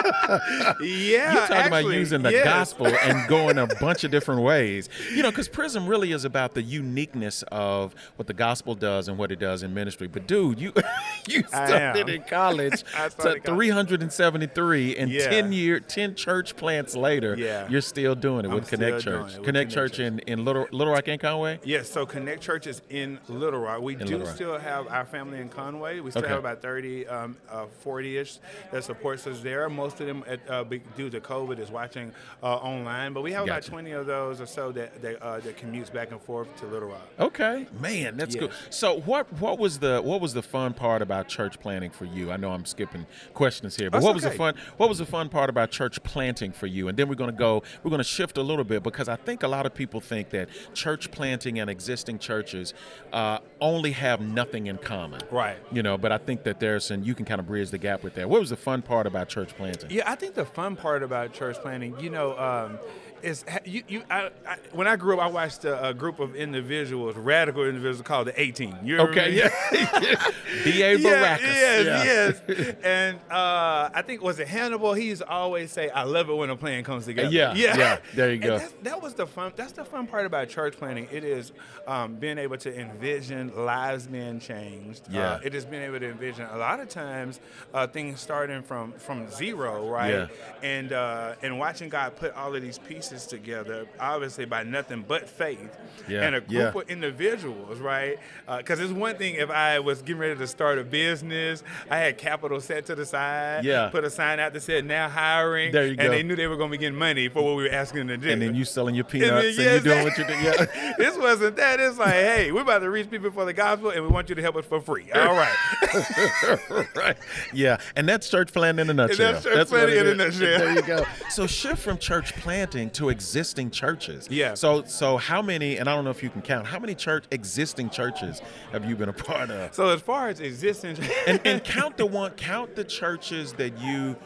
yeah, 0.80 1.32
You're 1.32 1.46
talking 1.46 1.66
about 1.66 1.84
using 1.86 2.22
the 2.22 2.32
yes. 2.32 2.44
gospel 2.44 2.86
and 2.86 3.28
going 3.28 3.58
a 3.58 3.66
bunch 3.66 4.04
of 4.04 4.10
different 4.10 4.42
ways. 4.42 4.88
You 5.14 5.22
know, 5.22 5.30
because 5.30 5.48
Prism 5.48 5.86
really 5.86 6.12
is 6.12 6.24
about 6.24 6.54
the 6.54 6.62
uniqueness 6.62 7.42
of 7.48 7.94
what 8.16 8.26
the 8.26 8.34
gospel 8.34 8.74
does 8.74 9.08
and 9.08 9.18
what 9.18 9.30
it 9.32 9.38
does 9.38 9.62
in 9.62 9.74
ministry. 9.74 10.08
But 10.08 10.26
dude, 10.26 10.60
you 10.60 10.72
you 11.28 11.42
started 11.44 12.08
in 12.08 12.22
college 12.22 12.82
to 13.18 13.40
373 13.44 14.96
and 14.96 15.10
Yeah. 15.10 15.28
10 15.30 15.52
year 15.52 15.80
10 15.80 16.14
church 16.14 16.56
plants 16.56 16.94
later, 16.96 17.34
Yeah. 17.36 17.68
you're 17.68 17.80
still 17.80 18.14
doing 18.14 18.44
it 18.44 18.48
I'm 18.48 18.54
with 18.54 18.68
Connect 18.68 19.00
Church. 19.00 19.06
it 19.34 19.38
with 19.38 19.44
Connect 19.44 19.44
Connect 19.44 19.72
Church 19.72 19.98
in, 19.98 20.18
in 20.20 20.44
Little 20.44 20.66
Little 20.72 20.92
Rock 20.92 21.08
and 21.08 21.20
Conway? 21.20 21.60
Yes, 21.64 21.90
so 21.90 22.06
Connect 22.06 22.40
Church 22.42 22.66
is 22.66 22.82
in 22.90 23.18
Little 23.28 23.60
Rock. 23.60 23.82
We 23.82 23.94
do 23.94 24.18
Rock. 24.18 24.34
still 24.34 24.58
have 24.58 24.86
our 24.88 25.04
family 25.04 25.40
in 25.40 25.48
Conway. 25.48 26.00
We 26.00 26.10
still 26.10 26.22
Okay. 26.22 26.30
have 26.30 26.38
about 26.40 26.62
30, 26.62 27.06
um, 27.06 27.36
uh, 27.50 27.66
40-ish 27.84 28.38
that 28.72 28.84
supports 28.84 29.26
us 29.26 29.40
there. 29.40 29.68
Most 29.68 30.00
of 30.00 30.06
them, 30.06 30.24
at, 30.26 30.40
uh, 30.48 30.64
due 30.96 31.10
to 31.10 31.20
COVID, 31.20 31.58
is 31.58 31.70
watching 31.70 32.12
uh, 32.42 32.46
online. 32.56 33.12
But 33.12 33.22
we 33.22 33.32
have 33.32 33.46
Gotcha. 33.46 33.58
about 33.68 33.70
20 33.70 33.90
of 33.92 34.06
those 34.06 34.40
or 34.40 34.46
so 34.46 34.72
that 34.72 35.00
that, 35.02 35.22
uh, 35.22 35.40
that 35.40 35.56
commutes 35.58 35.92
back 35.92 36.10
and 36.12 36.20
forth 36.20 36.48
to 36.60 36.66
Little 36.66 36.88
Rock. 36.88 37.06
Okay, 37.18 37.66
man, 37.80 38.16
that's 38.16 38.34
Yes. 38.34 38.40
good. 38.44 38.50
So, 38.70 39.00
what 39.00 39.32
what 39.40 39.58
was 39.58 39.78
the 39.78 40.00
what 40.02 40.20
was 40.20 40.34
the 40.34 40.42
fun 40.42 40.72
part 40.74 41.02
about 41.02 41.09
church 41.28 41.58
planting 41.60 41.90
for 41.90 42.04
you? 42.04 42.30
I 42.30 42.36
know 42.36 42.50
I'm 42.50 42.64
skipping 42.64 43.06
questions 43.34 43.76
here, 43.76 43.90
but 43.90 43.98
That's 43.98 44.04
what 44.04 44.14
was 44.14 44.24
the 44.24 44.30
fun 44.30 44.54
what 44.76 44.88
was 44.88 44.98
the 44.98 45.06
fun 45.06 45.28
part 45.28 45.50
about 45.50 45.70
church 45.70 46.02
planting 46.02 46.52
for 46.52 46.66
you? 46.66 46.88
And 46.88 46.98
then 46.98 47.08
we're 47.08 47.14
going 47.14 47.30
to 47.30 47.36
go 47.36 47.62
we're 47.82 47.90
going 47.90 47.98
to 47.98 48.04
shift 48.04 48.38
a 48.38 48.42
little 48.42 48.64
bit 48.64 48.82
because 48.82 49.08
I 49.08 49.16
think 49.16 49.42
a 49.42 49.48
lot 49.48 49.66
of 49.66 49.74
people 49.74 50.00
think 50.00 50.30
that 50.30 50.48
church 50.74 51.10
planting 51.10 51.58
and 51.58 51.68
existing 51.68 52.18
churches 52.18 52.74
uh, 53.12 53.38
only 53.60 53.92
have 53.92 54.20
nothing 54.20 54.66
in 54.66 54.78
common. 54.78 55.20
Right. 55.30 55.58
You 55.72 55.82
know, 55.82 55.98
but 55.98 56.12
I 56.12 56.18
think 56.18 56.44
that 56.44 56.60
there's 56.60 56.90
and 56.90 57.06
you 57.06 57.14
can 57.14 57.24
kind 57.24 57.40
of 57.40 57.46
bridge 57.46 57.70
the 57.70 57.78
gap 57.78 58.02
with 58.02 58.14
that. 58.14 58.28
What 58.28 58.40
was 58.40 58.50
the 58.50 58.56
fun 58.56 58.82
part 58.82 59.06
about 59.06 59.28
church 59.28 59.56
planting? 59.56 59.90
Yeah, 59.90 60.10
I 60.10 60.14
think 60.14 60.34
the 60.34 60.44
fun 60.44 60.76
part 60.76 61.02
about 61.02 61.32
church 61.32 61.56
planting, 61.56 61.98
you 62.00 62.10
know, 62.10 62.38
um, 62.38 62.78
is 63.22 63.44
you. 63.64 63.82
you 63.88 64.02
I, 64.10 64.30
I, 64.46 64.56
when 64.72 64.86
I 64.86 64.96
grew 64.96 65.18
up, 65.18 65.24
I 65.24 65.26
watched 65.28 65.64
a, 65.64 65.88
a 65.88 65.94
group 65.94 66.20
of 66.20 66.34
individuals, 66.34 67.16
radical 67.16 67.64
individuals 67.64 68.02
called 68.02 68.28
the 68.28 68.40
A-Team. 68.40 68.76
You 68.82 69.00
Okay, 69.00 69.34
yeah. 69.34 69.48
B.A. 70.64 70.96
Yeah, 70.96 71.38
Baracus. 71.38 71.40
yes, 71.42 71.86
yeah. 71.86 72.54
yes. 72.56 72.76
And 72.82 73.16
uh, 73.30 73.90
I 73.94 74.02
think 74.02 74.22
was 74.22 74.38
it 74.38 74.48
Hannibal? 74.48 74.94
He 74.94 75.06
used 75.06 75.22
to 75.22 75.28
always 75.28 75.70
say, 75.72 75.90
"I 75.90 76.04
love 76.04 76.28
it 76.28 76.34
when 76.34 76.50
a 76.50 76.56
plan 76.56 76.84
comes 76.84 77.06
together." 77.06 77.30
Yeah, 77.30 77.54
yeah, 77.54 77.98
there 78.14 78.32
you 78.32 78.38
go. 78.38 78.58
that 78.82 79.00
was 79.02 79.14
the 79.14 79.26
fun. 79.26 79.52
That's 79.56 79.72
the 79.72 79.84
fun 79.84 80.06
part 80.06 80.26
about 80.26 80.48
church 80.48 80.76
planning. 80.76 81.08
It 81.10 81.24
is 81.24 81.52
um, 81.86 82.14
being 82.16 82.38
able 82.38 82.56
to 82.58 82.78
envision 82.78 83.52
lives 83.56 84.06
being 84.06 84.40
changed. 84.40 85.02
Yeah. 85.10 85.32
Uh, 85.32 85.40
it 85.44 85.54
is 85.54 85.64
being 85.64 85.82
able 85.82 86.00
to 86.00 86.08
envision 86.10 86.46
a 86.46 86.56
lot 86.56 86.80
of 86.80 86.88
times 86.88 87.40
uh, 87.74 87.86
things 87.86 88.20
starting 88.20 88.62
from 88.62 88.92
from 88.92 89.28
zero, 89.30 89.88
right? 89.88 90.10
Yeah. 90.10 90.26
And 90.62 90.92
uh, 90.92 91.34
and 91.42 91.58
watching 91.58 91.88
God 91.88 92.16
put 92.16 92.34
all 92.34 92.54
of 92.54 92.62
these 92.62 92.78
pieces 92.78 93.09
together, 93.10 93.86
obviously 93.98 94.44
by 94.44 94.62
nothing 94.62 95.04
but 95.06 95.28
faith 95.28 95.76
Yeah, 96.08 96.22
and 96.22 96.34
a 96.36 96.40
group 96.40 96.50
yeah. 96.74 96.80
of 96.80 96.88
individuals, 96.90 97.78
right? 97.80 98.18
Uh, 98.46 98.58
because 98.58 98.78
it's 98.80 98.92
one 98.92 99.16
thing 99.16 99.34
if 99.34 99.50
I 99.50 99.78
was 99.80 100.00
getting 100.02 100.20
ready 100.20 100.36
to 100.36 100.46
start 100.46 100.78
a 100.78 100.84
business, 100.84 101.62
I 101.90 101.98
had 101.98 102.18
capital 102.18 102.60
set 102.60 102.86
to 102.86 102.94
the 102.94 103.04
side, 103.04 103.64
Yeah. 103.64 103.88
put 103.90 104.04
a 104.04 104.10
sign 104.10 104.38
out 104.40 104.52
that 104.52 104.60
said 104.62 104.84
"Now 104.84 105.08
hiring," 105.08 105.72
There 105.72 105.84
you 105.84 105.90
and 105.90 105.98
go. 106.00 106.08
they 106.10 106.22
knew 106.22 106.36
they 106.36 106.46
were 106.46 106.56
going 106.56 106.70
to 106.70 106.78
be 106.78 106.80
getting 106.80 106.98
money 106.98 107.28
for 107.28 107.42
what 107.42 107.56
we 107.56 107.64
were 107.64 107.70
asking 107.70 108.06
them 108.06 108.08
to 108.08 108.16
do. 108.26 108.30
And 108.32 108.40
then 108.42 108.54
you 108.54 108.64
selling 108.64 108.94
your 108.94 109.04
And 109.04 109.10
peanuts 109.12 109.56
then, 109.56 109.66
and, 109.76 109.84
you 109.84 109.92
doing 109.92 110.04
what 110.04 110.18
you 110.18 110.24
do. 110.24 110.32
Yeah. 110.34 110.92
this 110.98 111.16
wasn't 111.16 111.56
that. 111.56 111.80
It's 111.80 111.98
like, 111.98 112.12
hey, 112.14 112.52
we're 112.52 112.62
about 112.62 112.78
to 112.80 112.90
reach 112.90 113.10
people 113.10 113.30
for 113.30 113.44
the 113.44 113.52
gospel, 113.52 113.90
and 113.90 114.02
we 114.02 114.08
want 114.08 114.28
you 114.28 114.34
to 114.34 114.42
help 114.42 114.56
us 114.56 114.64
for 114.66 114.80
free. 114.80 115.10
All 115.12 115.34
right. 115.34 115.56
right. 116.96 117.16
Yeah, 117.52 117.78
and 117.96 118.08
that's 118.08 118.28
church 118.28 118.52
planting 118.52 118.84
in 118.84 118.90
a 118.90 118.94
nutshell. 118.94 119.32
that's 119.32 119.44
church 119.44 119.56
what 119.56 119.68
planting 119.68 119.98
in 119.98 120.06
a 120.08 120.14
nutshell. 120.14 120.58
There 120.58 120.74
you 120.74 120.82
go. 120.82 121.04
So 121.30 121.46
shift 121.46 121.82
from 121.82 121.98
church 121.98 122.34
planting 122.36 122.90
to 122.90 122.99
existing 123.08 123.70
churches. 123.70 124.28
Yeah. 124.30 124.54
So 124.54 124.84
so 124.84 125.16
how 125.16 125.42
many? 125.42 125.78
And 125.78 125.88
I 125.88 125.94
don't 125.94 126.04
know 126.04 126.10
if 126.10 126.22
you 126.22 126.30
can 126.30 126.42
count. 126.42 126.66
How 126.66 126.78
many 126.78 126.94
church 126.94 127.24
existing 127.30 127.90
churches 127.90 128.42
have 128.72 128.84
you 128.84 128.94
been 128.94 129.08
a 129.08 129.12
part 129.12 129.50
of? 129.50 129.74
So 129.74 129.88
as 129.88 130.00
far 130.00 130.28
as 130.28 130.40
existing, 130.40 130.98
And 131.26 131.40
and 131.44 131.64
count 131.76 131.96
the 131.96 132.06
one. 132.06 132.32
Count 132.32 132.76
the 132.76 132.84
churches 132.84 133.54
that 133.54 133.78
you, 133.80 134.16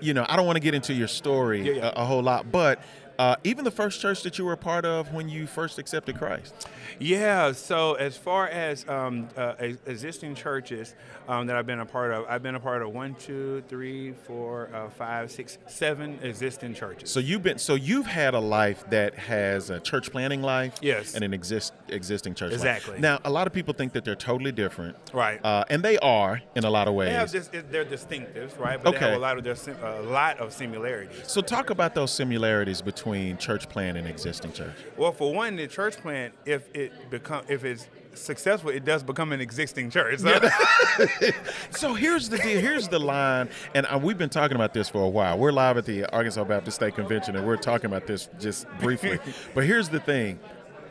you 0.00 0.12
know. 0.14 0.26
I 0.28 0.36
don't 0.36 0.46
want 0.46 0.56
to 0.56 0.60
get 0.60 0.74
into 0.74 0.92
your 0.92 1.08
story 1.08 1.62
Yeah, 1.62 1.72
yeah. 1.72 1.92
A, 1.96 2.02
a 2.02 2.04
whole 2.04 2.22
lot, 2.22 2.50
but. 2.50 2.80
Uh, 3.18 3.36
even 3.44 3.64
the 3.64 3.70
first 3.70 4.00
church 4.00 4.22
that 4.22 4.38
you 4.38 4.44
were 4.44 4.54
a 4.54 4.56
part 4.56 4.84
of 4.84 5.12
when 5.12 5.28
you 5.28 5.46
first 5.46 5.78
accepted 5.78 6.18
Christ. 6.18 6.52
Yeah, 6.98 7.52
so 7.52 7.94
as 7.94 8.16
far 8.16 8.48
as 8.48 8.88
um, 8.88 9.28
uh, 9.36 9.54
existing 9.86 10.34
churches 10.34 10.94
um, 11.28 11.46
that 11.46 11.56
I've 11.56 11.66
been 11.66 11.80
a 11.80 11.86
part 11.86 12.12
of, 12.12 12.24
I've 12.28 12.42
been 12.42 12.54
a 12.54 12.60
part 12.60 12.82
of 12.82 12.92
one, 12.92 13.14
two, 13.14 13.62
three, 13.68 14.12
four, 14.12 14.68
uh, 14.74 14.90
five, 14.90 15.30
six, 15.30 15.58
seven 15.66 16.18
existing 16.22 16.74
churches. 16.74 17.10
So 17.10 17.20
you've 17.20 17.42
been 17.42 17.58
so 17.58 17.74
you've 17.76 18.06
had 18.06 18.34
a 18.34 18.40
life 18.40 18.84
that 18.90 19.14
has 19.14 19.70
a 19.70 19.80
church 19.80 20.10
planning 20.10 20.42
life, 20.42 20.74
Yes. 20.82 21.14
and 21.14 21.22
an 21.24 21.32
exist 21.32 21.72
existing 21.88 22.34
church 22.34 22.50
life. 22.52 22.60
Exactly. 22.60 22.98
Now, 23.00 23.20
a 23.24 23.30
lot 23.30 23.46
of 23.46 23.52
people 23.52 23.74
think 23.74 23.92
that 23.92 24.04
they're 24.04 24.14
totally 24.16 24.52
different, 24.52 24.96
Right. 25.12 25.40
Uh, 25.44 25.64
and 25.70 25.82
they 25.82 25.98
are 25.98 26.42
in 26.56 26.64
a 26.64 26.70
lot 26.70 26.88
of 26.88 26.94
ways. 26.94 27.08
They 27.10 27.14
have 27.14 27.30
this, 27.32 27.48
they're 27.70 27.84
distinctives, 27.84 28.58
right? 28.58 28.82
But 28.82 28.90
they 28.92 28.96
Okay. 28.96 29.06
have 29.10 29.14
a 29.16 29.18
lot 29.18 29.38
of 29.38 29.44
their 29.44 29.54
a 29.84 30.02
lot 30.02 30.38
of 30.38 30.52
similarities. 30.52 31.22
so 31.30 31.40
talk 31.40 31.70
about 31.70 31.94
those 31.94 32.12
similarities 32.12 32.82
between 32.82 33.03
church 33.38 33.68
plan 33.68 33.96
and 33.96 34.08
existing 34.08 34.52
church. 34.52 34.74
Well, 34.96 35.12
for 35.12 35.34
one, 35.34 35.56
the 35.56 35.66
church 35.66 35.96
plant, 35.98 36.32
if 36.46 36.74
it 36.74 37.10
become 37.10 37.44
if 37.48 37.64
it's 37.64 37.86
successful, 38.14 38.70
it 38.70 38.84
does 38.84 39.02
become 39.02 39.32
an 39.32 39.40
existing 39.40 39.90
church. 39.90 40.20
So- 40.20 40.40
So 41.70 41.94
here's 41.94 42.28
the 42.28 42.38
deal. 42.38 42.60
Here's 42.60 42.88
the 42.88 42.98
line, 42.98 43.48
and 43.74 43.86
uh, 43.86 43.98
we've 44.02 44.16
been 44.16 44.30
talking 44.30 44.54
about 44.54 44.72
this 44.72 44.88
for 44.88 45.02
a 45.04 45.08
while. 45.08 45.38
We're 45.38 45.52
live 45.52 45.76
at 45.76 45.84
the 45.84 46.06
Arkansas 46.06 46.44
Baptist 46.44 46.76
State 46.76 46.94
Convention, 46.94 47.36
and 47.36 47.46
we're 47.46 47.56
talking 47.56 47.86
about 47.86 48.06
this 48.06 48.28
just 48.40 48.66
briefly. 48.80 49.18
but 49.54 49.64
here's 49.64 49.88
the 49.90 50.00
thing: 50.00 50.38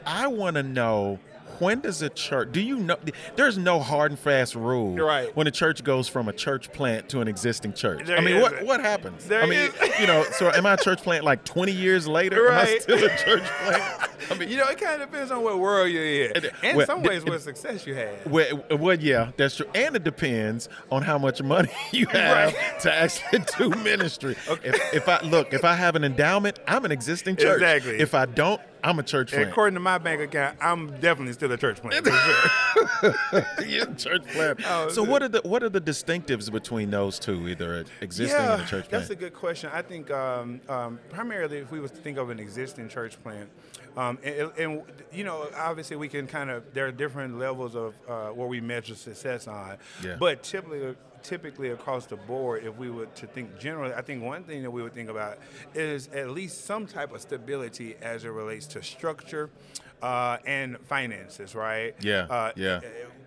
I 0.05 0.27
want 0.27 0.55
to 0.57 0.63
know 0.63 1.19
when 1.59 1.79
does 1.81 2.01
a 2.01 2.09
church? 2.09 2.49
Do 2.51 2.61
you 2.61 2.77
know? 2.77 2.97
There's 3.35 3.57
no 3.57 3.79
hard 3.79 4.11
and 4.11 4.19
fast 4.19 4.55
rule 4.55 4.95
Right. 4.95 5.35
when 5.35 5.47
a 5.47 5.51
church 5.51 5.83
goes 5.83 6.07
from 6.07 6.27
a 6.27 6.33
church 6.33 6.71
plant 6.71 7.09
to 7.09 7.21
an 7.21 7.27
existing 7.27 7.73
church. 7.73 8.05
There 8.05 8.17
I 8.17 8.21
mean, 8.21 8.41
what 8.41 8.63
what 8.63 8.81
happens? 8.81 9.25
There 9.25 9.41
I 9.43 9.45
mean, 9.45 9.59
is- 9.59 9.99
you 9.99 10.07
know, 10.07 10.23
so 10.31 10.49
am 10.51 10.65
I 10.65 10.73
a 10.73 10.77
church 10.77 11.01
plant 11.01 11.23
like 11.23 11.43
20 11.45 11.71
years 11.71 12.07
later? 12.07 12.47
Am 12.47 12.53
I 12.53 12.63
Right. 12.63 12.81
still 12.81 12.97
a 13.03 13.09
church 13.17 13.43
plant? 13.43 14.09
I 14.31 14.35
mean, 14.35 14.49
you 14.49 14.55
know, 14.57 14.67
it 14.69 14.79
kind 14.79 15.01
of 15.01 15.11
depends 15.11 15.31
on 15.31 15.43
what 15.43 15.59
world 15.59 15.89
you're 15.91 16.05
in. 16.25 16.31
And- 16.35 16.51
In 16.63 16.75
well, 16.77 16.85
some 16.85 17.03
ways, 17.03 17.25
what 17.25 17.41
success 17.41 17.85
you 17.85 17.93
had. 17.95 18.25
Well, 18.29 18.63
well, 18.71 18.97
yeah, 18.97 19.31
that's 19.37 19.57
true, 19.57 19.65
and 19.75 19.95
it 19.95 20.03
depends 20.03 20.69
on 20.91 21.01
how 21.01 21.17
much 21.17 21.41
money 21.43 21.69
you 21.91 22.05
have 22.07 22.53
Right. 22.53 22.79
to 22.81 22.93
actually 22.93 23.43
do 23.57 23.69
ministry. 23.83 24.35
If, 24.63 24.93
if 24.93 25.09
I 25.09 25.19
look, 25.21 25.53
if 25.53 25.65
I 25.65 25.73
have 25.75 25.95
an 25.95 26.03
endowment, 26.03 26.59
I'm 26.67 26.85
an 26.85 26.91
existing 26.91 27.35
church. 27.35 27.61
Exactly. 27.61 27.99
If 27.99 28.13
I 28.15 28.25
don't, 28.25 28.61
I'm 28.83 28.99
a 28.99 29.03
church 29.03 29.31
plant. 29.31 29.49
According 29.49 29.75
to 29.75 29.79
my 29.79 29.97
bank 29.97 30.21
account, 30.21 30.57
I'm 30.59 30.99
definitely 30.99 31.33
still 31.33 31.51
a 31.51 31.57
church 31.57 31.81
plant. 31.81 32.05
For 32.05 32.11
sure. 32.11 33.45
You're 33.65 33.85
church 33.95 34.25
plant. 34.27 34.59
Oh, 34.73 34.89
so 34.89 35.03
what 35.03 35.21
are 35.21 35.27
the 35.27 35.41
what 35.43 35.61
are 35.63 35.69
the 35.69 35.81
distinctives 35.81 36.51
between 36.51 36.89
those 36.89 37.19
two, 37.19 37.47
either 37.47 37.85
existing 38.01 38.37
yeah, 38.39 38.53
and 38.53 38.63
a 38.63 38.65
church 38.65 38.87
that's 38.89 39.09
a 39.09 39.15
good 39.15 39.33
question. 39.33 39.69
I 39.73 39.81
think 39.81 40.09
um, 40.11 40.61
um, 40.69 40.99
primarily 41.09 41.57
if 41.57 41.71
we 41.71 41.79
was 41.79 41.91
to 41.91 41.97
think 41.97 42.17
of 42.17 42.29
an 42.29 42.39
existing 42.39 42.89
church 42.89 43.21
plant, 43.21 43.49
um, 43.97 44.17
and, 44.23 44.51
and, 44.57 44.81
you 45.11 45.23
know, 45.23 45.47
obviously 45.55 45.95
we 45.95 46.07
can 46.07 46.27
kind 46.27 46.49
of 46.49 46.73
there 46.73 46.87
are 46.87 46.91
different 46.91 47.37
levels 47.37 47.75
of 47.75 47.93
uh, 48.07 48.29
where 48.29 48.47
we 48.47 48.61
measure 48.61 48.95
success 48.95 49.47
on, 49.47 49.77
Yeah. 50.03 50.15
but 50.19 50.43
typically. 50.43 50.95
Typically 51.23 51.69
across 51.69 52.05
the 52.05 52.17
board, 52.17 52.63
if 52.65 52.75
we 52.77 52.89
were 52.89 53.05
to 53.05 53.25
think 53.27 53.57
generally, 53.57 53.93
I 53.93 54.01
think 54.01 54.21
one 54.23 54.43
thing 54.43 54.61
that 54.63 54.71
we 54.71 54.83
would 54.83 54.93
think 54.93 55.09
about 55.09 55.37
is 55.73 56.07
at 56.09 56.29
least 56.31 56.65
some 56.65 56.85
type 56.85 57.13
of 57.13 57.21
stability 57.21 57.95
as 58.01 58.25
it 58.25 58.29
relates 58.29 58.67
to 58.67 58.83
structure 58.83 59.49
uh, 60.01 60.37
and 60.45 60.77
finances, 60.81 61.55
right? 61.55 61.95
Yeah, 62.01 62.27
Uh, 62.29 62.51
yeah. 62.57 62.81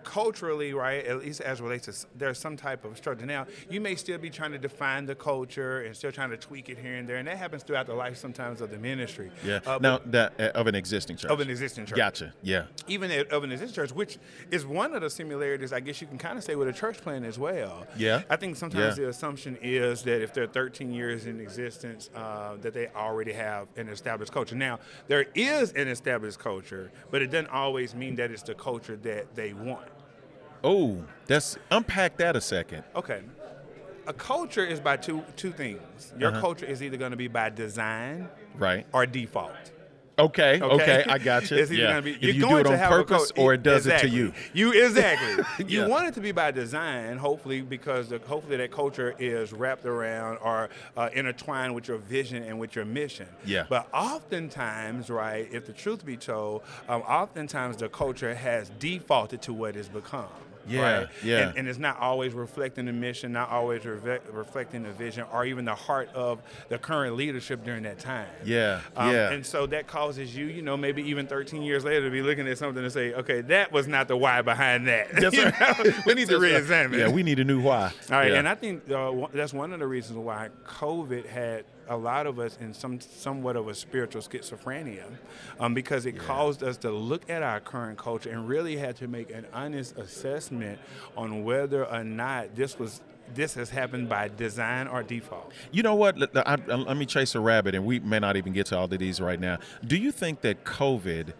Culturally, 0.07 0.73
right, 0.73 1.05
at 1.05 1.19
least 1.19 1.41
as 1.43 1.61
relates 1.61 1.85
to 1.87 2.07
there's 2.17 2.39
some 2.39 2.57
type 2.57 2.85
of 2.85 2.97
structure. 2.97 3.27
Now, 3.27 3.47
you 3.69 3.81
may 3.81 3.95
still 3.97 4.17
be 4.19 4.31
trying 4.31 4.53
to 4.53 4.59
define 4.59 5.05
the 5.05 5.15
culture 5.15 5.83
and 5.83 5.95
still 5.95 6.13
trying 6.13 6.31
to 6.31 6.37
tweak 6.39 6.69
it 6.71 6.79
here 6.79 6.95
and 6.95 7.07
there, 7.09 7.17
and 7.17 7.27
that 7.29 7.37
happens 7.37 7.63
throughout 7.65 7.87
the 7.87 7.95
life 7.95 8.17
sometimes 8.17 8.61
of 8.61 8.71
the 8.71 8.79
ministry. 8.79 9.31
yeah. 9.45 9.59
Uh, 9.67 9.79
now 9.83 10.01
that 10.07 10.33
uh, 10.41 10.45
of 10.55 10.67
an 10.69 10.75
existing 10.75 11.17
church. 11.17 11.31
of 11.31 11.41
an 11.41 11.51
existing 11.51 11.85
church. 11.85 11.97
Gotcha. 11.97 12.33
Yeah. 12.43 12.67
Even 12.87 13.11
at- 13.11 13.31
of 13.33 13.45
an 13.45 13.51
existing 13.53 13.75
church, 13.75 13.93
which 13.93 14.19
is 14.51 14.65
one 14.65 14.95
of 14.95 15.03
the 15.03 15.11
similarities, 15.11 15.73
I 15.73 15.81
guess 15.81 16.01
you 16.01 16.07
can 16.07 16.19
kind 16.19 16.39
of 16.39 16.45
say 16.45 16.55
with 16.55 16.69
a 16.69 16.73
church 16.73 16.99
plan 16.99 17.25
as 17.25 17.39
well. 17.39 17.87
Yeah. 17.97 18.23
I 18.31 18.37
think 18.37 18.57
sometimes 18.57 18.97
Yeah. 18.97 19.05
the 19.05 19.11
assumption 19.11 19.59
is 19.61 20.03
that 20.05 20.23
if 20.23 20.33
they're 20.33 20.47
13 20.47 20.93
years 20.93 21.27
in 21.27 21.41
existence, 21.41 22.11
uh, 22.15 22.57
that 22.63 22.73
they 22.73 22.87
already 22.95 23.33
have 23.33 23.67
an 23.77 23.89
established 23.89 24.33
culture. 24.33 24.55
Now, 24.55 24.79
there 25.09 25.27
is 25.35 25.73
an 25.73 25.89
established 25.89 26.39
culture, 26.39 26.93
but 27.11 27.23
it 27.23 27.31
doesn't 27.33 27.51
always 27.51 27.95
mean 27.95 28.15
that 28.17 28.31
it's 28.31 28.43
the 28.43 28.55
culture 28.55 28.97
that 28.97 29.35
they 29.35 29.53
want. 29.53 29.89
Oh, 30.67 31.05
that's 31.29 31.57
unpack 31.71 32.17
that 32.17 32.35
a 32.35 32.41
second. 32.41 32.83
Okay. 32.97 33.21
A 34.09 34.13
culture 34.13 34.65
is 34.67 34.81
by 34.81 34.97
two 34.97 35.23
two 35.37 35.53
things. 35.53 36.13
Your 36.19 36.31
Uh-huh. 36.31 36.41
culture 36.41 36.67
is 36.67 36.83
either 36.83 36.97
going 36.97 37.13
to 37.13 37.17
be 37.17 37.29
by 37.29 37.51
design 37.51 38.29
Right. 38.59 38.85
or 38.93 39.07
default. 39.07 39.53
Okay, 40.19 40.63
okay, 40.63 41.05
I 41.07 41.19
got 41.19 41.51
you. 41.51 41.59
It's 41.59 41.71
Yeah. 41.71 41.89
gonna 41.89 42.01
be, 42.03 42.13
If 42.13 42.23
you're 42.23 42.33
you 42.35 42.41
do 42.41 42.49
going 42.49 42.61
it 42.61 42.69
to 42.71 42.83
on 42.83 42.89
purpose 42.89 43.33
or 43.37 43.53
it 43.53 43.63
does 43.63 43.87
it 43.87 43.99
to 43.99 44.09
you. 44.09 44.33
You 44.55 44.73
exactly. 44.73 45.45
You 45.69 45.87
want 45.87 46.09
it 46.09 46.15
to 46.15 46.21
be 46.23 46.33
by 46.33 46.53
design, 46.53 47.19
hopefully, 47.19 47.61
because 47.61 48.09
the, 48.09 48.19
hopefully 48.19 48.57
that 48.57 48.71
culture 48.71 49.15
is 49.19 49.53
wrapped 49.53 49.85
around 49.85 50.39
or 50.39 50.71
uh, 50.97 51.11
intertwined 51.13 51.75
with 51.75 51.87
your 51.87 51.99
vision 51.99 52.43
and 52.43 52.59
with 52.59 52.75
your 52.75 52.87
mission. 52.87 53.29
Yeah. 53.45 53.67
But 53.69 53.89
oftentimes, 53.93 55.11
right, 55.11 55.47
if 55.53 55.67
the 55.67 55.75
truth 55.75 56.05
be 56.07 56.17
told, 56.17 56.63
um, 56.89 57.03
oftentimes 57.03 57.77
the 57.77 57.91
culture 57.91 58.35
has 58.35 58.71
defaulted 58.79 59.43
to 59.43 59.53
what 59.53 59.77
it's 59.77 59.89
become. 59.89 60.29
Yeah, 60.69 60.99
right? 60.99 61.09
yeah. 61.23 61.49
And, 61.49 61.59
and 61.59 61.69
it's 61.69 61.79
not 61.79 61.99
always 62.01 62.33
reflecting 62.33 62.87
the 62.87 62.93
mission, 62.93 63.33
not 63.33 63.51
always 63.51 63.85
reve- 63.85 64.21
reflecting 64.33 64.83
the 64.83 64.91
vision, 64.93 65.25
or 65.33 65.45
even 65.45 65.65
the 65.65 65.75
heart 65.75 66.09
of 66.15 66.41
the 66.69 66.79
current 66.79 67.17
leadership 67.17 67.65
during 67.65 67.83
that 67.85 67.99
time. 67.99 68.29
Yeah, 68.45 68.81
Um, 68.97 69.13
yeah. 69.13 69.31
And 69.31 69.45
so 69.47 69.67
that 69.67 69.87
causes 69.87 70.35
you, 70.37 70.47
you 70.47 70.63
know, 70.63 70.77
maybe 70.77 71.03
even 71.03 71.27
13 71.27 71.63
years 71.63 71.85
later 71.85 72.05
to 72.07 72.11
be 72.11 72.23
looking 72.23 72.47
at 72.49 72.59
something 72.59 72.83
and 72.83 72.93
say, 72.93 73.15
okay, 73.15 73.41
that 73.43 73.71
was 73.73 73.87
not 73.89 74.09
the 74.09 74.17
why 74.17 74.43
behind 74.43 74.87
that. 74.89 75.13
That's 75.13 75.37
You 75.37 75.45
right. 75.45 76.05
we 76.07 76.15
need 76.15 76.29
to 76.29 76.39
That's 76.39 76.43
right. 76.43 76.53
re-examine. 76.53 76.99
Yeah, 76.99 77.09
we 77.11 77.23
need 77.23 77.39
a 77.39 77.45
new 77.45 77.61
why. 77.61 77.93
All 78.11 78.17
right, 78.19 78.33
Yeah. 78.33 78.39
and 78.39 78.49
I 78.49 78.55
think 78.55 78.91
uh, 78.91 79.13
that's 79.33 79.53
one 79.53 79.73
of 79.73 79.81
the 79.81 79.87
reasons 79.87 80.19
why 80.19 80.49
COVID 80.67 81.27
had 81.27 81.65
a 81.89 81.97
lot 81.97 82.27
of 82.27 82.39
us 82.39 82.57
in 82.61 82.75
some 82.75 83.01
somewhat 83.01 83.57
of 83.57 83.69
a 83.69 83.75
spiritual 83.75 84.23
schizophrenia, 84.23 85.05
um, 85.61 85.75
because 85.75 86.07
it 86.07 86.19
caused 86.19 86.63
us 86.63 86.77
to 86.79 86.91
look 86.91 87.29
at 87.31 87.43
our 87.43 87.61
current 87.61 87.99
culture 87.99 88.31
and 88.31 88.49
really 88.49 88.77
had 88.77 88.97
to 88.97 89.09
make 89.09 89.31
an 89.31 89.47
honest 89.53 89.97
assessment 89.97 90.79
on 91.17 91.45
whether 91.45 91.85
or 91.87 92.05
not 92.05 92.55
this 92.55 92.79
was 92.79 93.01
this 93.35 93.55
has 93.55 93.71
happened 93.71 94.09
by 94.09 94.29
design 94.29 94.87
or 94.87 95.03
default. 95.03 95.53
You 95.73 95.83
know 95.83 95.97
what? 95.97 96.17
Let, 96.17 96.37
I, 96.37 96.55
I- 96.69 96.75
let 96.75 96.97
me 96.97 97.07
chase 97.07 97.35
a 97.35 97.41
rabbit, 97.41 97.75
and 97.75 97.85
we 97.85 97.99
may 97.99 98.21
not 98.21 98.37
even 98.37 98.53
get 98.53 98.67
to 98.67 98.79
all 98.79 98.85
of 98.85 98.91
these 98.99 99.21
right 99.21 99.41
now. 99.41 99.59
Do 99.85 99.97
you 99.97 100.13
think 100.13 100.43
that 100.43 100.65
COVID, 100.65 101.33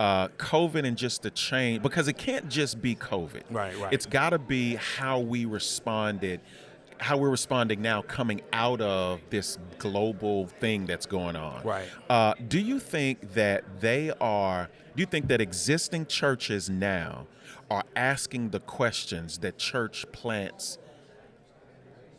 uh, 0.00 0.28
COVID, 0.38 0.86
and 0.86 0.96
just 0.96 1.22
the 1.22 1.30
change, 1.30 1.82
because 1.82 2.08
it 2.08 2.16
can't 2.16 2.48
just 2.48 2.80
be 2.80 2.94
COVID. 2.96 3.42
Right, 3.50 3.78
right. 3.78 3.92
It's 3.92 4.06
got 4.06 4.30
to 4.30 4.38
be 4.38 4.76
how 4.76 5.18
we 5.18 5.44
responded, 5.44 6.40
how 6.98 7.16
we're 7.16 7.30
responding 7.30 7.82
now, 7.82 8.02
coming 8.02 8.40
out 8.52 8.80
of 8.80 9.20
this 9.30 9.58
global 9.78 10.46
thing 10.46 10.86
that's 10.86 11.06
going 11.06 11.36
on. 11.36 11.62
Right. 11.62 11.88
Uh, 12.08 12.34
do 12.48 12.58
you 12.58 12.78
think 12.78 13.34
that 13.34 13.80
they 13.80 14.10
are? 14.20 14.68
Do 14.96 15.00
you 15.00 15.06
think 15.06 15.28
that 15.28 15.40
existing 15.40 16.06
churches 16.06 16.70
now 16.70 17.26
are 17.70 17.84
asking 17.96 18.50
the 18.50 18.60
questions 18.60 19.38
that 19.38 19.58
church 19.58 20.06
plants 20.12 20.78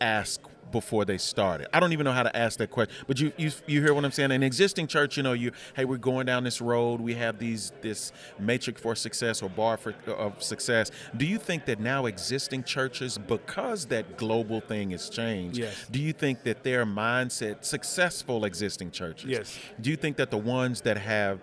ask 0.01 0.41
before 0.71 1.05
they 1.05 1.17
started. 1.17 1.67
I 1.73 1.79
don't 1.79 1.93
even 1.93 2.03
know 2.05 2.11
how 2.11 2.23
to 2.23 2.35
ask 2.35 2.57
that 2.59 2.71
question, 2.71 2.93
but 3.07 3.19
you 3.19 3.31
you 3.37 3.51
you 3.67 3.81
hear 3.81 3.93
what 3.93 4.03
I'm 4.05 4.11
saying? 4.11 4.31
An 4.31 4.43
existing 4.43 4.87
church, 4.87 5.17
you 5.17 5.23
know, 5.23 5.33
you 5.33 5.51
hey, 5.75 5.85
we're 5.85 5.97
going 5.97 6.25
down 6.25 6.43
this 6.43 6.59
road. 6.61 6.99
We 7.01 7.13
have 7.15 7.37
these 7.39 7.71
this 7.81 8.11
matrix 8.39 8.81
for 8.81 8.95
success 8.95 9.41
or 9.41 9.49
bar 9.49 9.77
for 9.77 9.93
of 10.07 10.41
success. 10.43 10.91
Do 11.15 11.25
you 11.25 11.37
think 11.37 11.65
that 11.65 11.79
now 11.79 12.05
existing 12.07 12.63
churches, 12.63 13.17
because 13.17 13.85
that 13.87 14.17
global 14.17 14.59
thing 14.61 14.91
has 14.91 15.09
changed, 15.09 15.57
Yes. 15.57 15.85
do 15.89 16.01
you 16.01 16.13
think 16.13 16.43
that 16.43 16.63
their 16.63 16.85
mindset, 16.85 17.63
successful 17.63 18.45
existing 18.45 18.91
churches, 18.91 19.29
Yes. 19.29 19.59
do 19.79 19.89
you 19.89 19.95
think 19.97 20.17
that 20.17 20.31
the 20.31 20.37
ones 20.37 20.81
that 20.81 20.97
have 20.97 21.39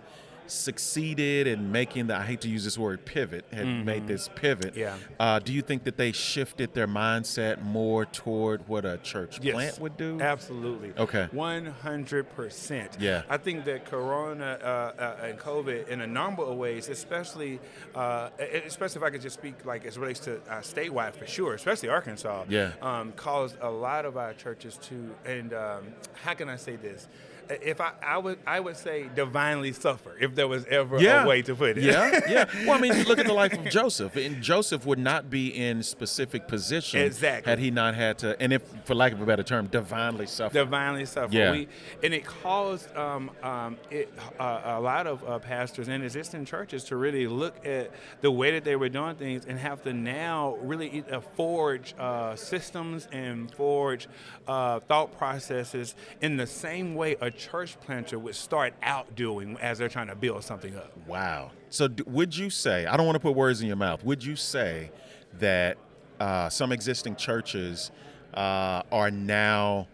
succeeded 0.53 1.47
in 1.47 1.73
making 1.73 2.07
the 2.09 2.17
I 2.17 2.23
hate 2.25 2.41
to 2.43 2.49
use 2.49 2.65
this 2.65 2.79
word 2.79 3.05
pivot 3.05 3.45
had 3.53 3.67
made 3.67 4.07
this 4.07 4.29
pivot 4.35 4.75
Mm-hmm. 4.75 4.79
Yeah. 4.79 4.97
uh, 5.19 5.39
do 5.39 5.53
you 5.53 5.63
think 5.63 5.85
that 5.85 5.97
they 5.97 6.13
shifted 6.13 6.75
their 6.75 6.87
mindset 6.87 7.63
more 7.63 8.05
toward 8.05 8.69
what 8.69 8.85
a 8.85 8.99
church 8.99 9.39
Yes, 9.43 9.55
plant 9.55 9.79
would 9.81 9.97
do? 9.97 10.21
Absolutely. 10.21 10.93
Okay. 10.97 11.29
One 11.33 11.67
hundred 11.67 12.29
percent. 12.37 12.97
Yeah. 13.01 13.23
I 13.29 13.39
think 13.39 13.65
that 13.65 13.85
Corona 13.87 14.59
uh, 14.63 14.67
uh, 14.67 15.27
and 15.27 15.39
COVID, 15.39 15.89
in 15.89 16.01
a 16.03 16.07
number 16.07 16.43
of 16.43 16.57
ways, 16.57 16.89
especially, 16.89 17.59
uh, 17.95 18.29
especially 18.67 19.01
if 19.01 19.05
I 19.05 19.11
could 19.11 19.23
just 19.23 19.35
speak 19.39 19.65
like 19.65 19.85
as 19.87 19.97
it 19.97 20.01
relates 20.01 20.21
to 20.21 20.37
uh, 20.49 20.61
statewide 20.61 21.15
for 21.15 21.27
sure, 21.27 21.55
especially 21.55 21.89
Arkansas. 21.89 22.45
Yeah. 22.49 22.73
Um, 22.83 23.13
caused 23.13 23.57
a 23.61 23.71
lot 23.71 24.05
of 24.05 24.17
our 24.17 24.35
churches 24.35 24.77
to, 24.89 25.15
and 25.25 25.53
um, 25.55 25.85
how 26.23 26.35
can 26.35 26.49
I 26.49 26.57
say 26.57 26.77
this? 26.77 27.09
If 27.49 27.81
I, 27.81 27.93
I 28.03 28.19
would, 28.19 28.39
I 28.47 28.61
would 28.61 28.77
say 28.77 29.09
divinely 29.15 29.73
suffer 29.73 30.17
if 30.21 30.35
there 30.35 30.49
was 30.49 30.65
ever 30.67 31.01
yeah. 31.01 31.25
a 31.25 31.27
way 31.27 31.43
to 31.43 31.55
put 31.55 31.79
it. 31.79 31.85
yeah, 31.85 32.21
yeah. 32.29 32.45
Well, 32.67 32.73
I 32.73 32.81
mean, 32.81 33.03
look 33.05 33.19
at 33.19 33.27
the 33.27 33.33
life 33.33 33.53
of 33.53 33.65
Joseph. 33.65 34.17
And 34.17 34.43
Joseph 34.43 34.87
would 34.87 34.99
not 34.99 35.31
be 35.31 35.49
in 35.49 35.83
specific 35.83 36.47
position 36.49 37.01
Exactly. 37.01 37.51
had 37.51 37.59
he 37.59 37.71
not 37.71 37.95
had 37.95 38.19
to, 38.19 38.41
and 38.41 38.53
if, 38.53 38.63
for 38.85 38.95
lack 38.95 39.13
of 39.13 39.21
a 39.21 39.27
better 39.27 39.43
term, 39.43 39.67
divinely 39.67 40.27
suffer. 40.27 40.55
divinely 40.55 41.05
suffer. 41.05 41.35
Yeah. 41.35 41.53
We, 41.53 41.69
and 42.03 42.15
it 42.15 42.25
caused 42.25 42.95
um, 42.97 43.31
um, 43.43 43.77
it, 43.91 44.13
uh, 44.39 44.63
a 44.65 44.81
lot 44.81 45.07
of 45.07 45.25
uh, 45.29 45.39
pastors 45.39 45.89
and 45.89 46.05
existing 46.05 46.45
churches 46.45 46.85
to 46.85 46.97
really 46.97 47.27
look 47.27 47.67
at 47.67 47.91
the 48.21 48.31
way 48.31 48.53
that 48.53 48.65
they 48.65 48.77
were 48.77 48.89
doing 48.89 49.17
things 49.17 49.45
and 49.47 49.59
have 49.59 49.83
to 49.83 49.93
now 49.93 50.57
really 50.63 51.05
uh, 51.11 51.21
forge 51.21 51.95
uh, 51.99 52.37
systems 52.37 53.09
and 53.13 53.53
forge 53.55 54.09
uh, 54.47 54.81
thought 54.81 55.17
processes 55.17 55.95
in 56.21 56.37
the 56.37 56.47
same 56.47 56.95
way 56.95 57.17
a 57.21 57.31
church 57.33 57.79
planter 57.81 58.19
would 58.19 58.35
start 58.35 58.75
out 58.83 59.15
doing 59.15 59.57
as 59.61 59.79
they're 59.79 59.89
trying 59.89 60.09
to 60.09 60.15
build 60.15 60.45
something 60.45 60.77
up. 60.77 60.93
Wow. 61.07 61.51
So, 61.71 61.89
d- 61.89 62.05
would 62.07 62.37
you 62.37 62.51
say, 62.51 62.87
I 62.87 62.97
don't 62.97 63.07
want 63.07 63.17
to 63.17 63.21
put 63.21 63.35
words 63.35 63.61
in 63.61 63.67
your 63.67 63.77
mouth, 63.77 64.05
would 64.05 64.25
you 64.25 64.37
say 64.37 64.91
that 65.39 65.79
uh, 66.21 66.49
some 66.49 66.73
existing 66.73 67.17
churches 67.17 67.91
uh, 68.35 68.83
are 68.93 69.11
now 69.11 69.89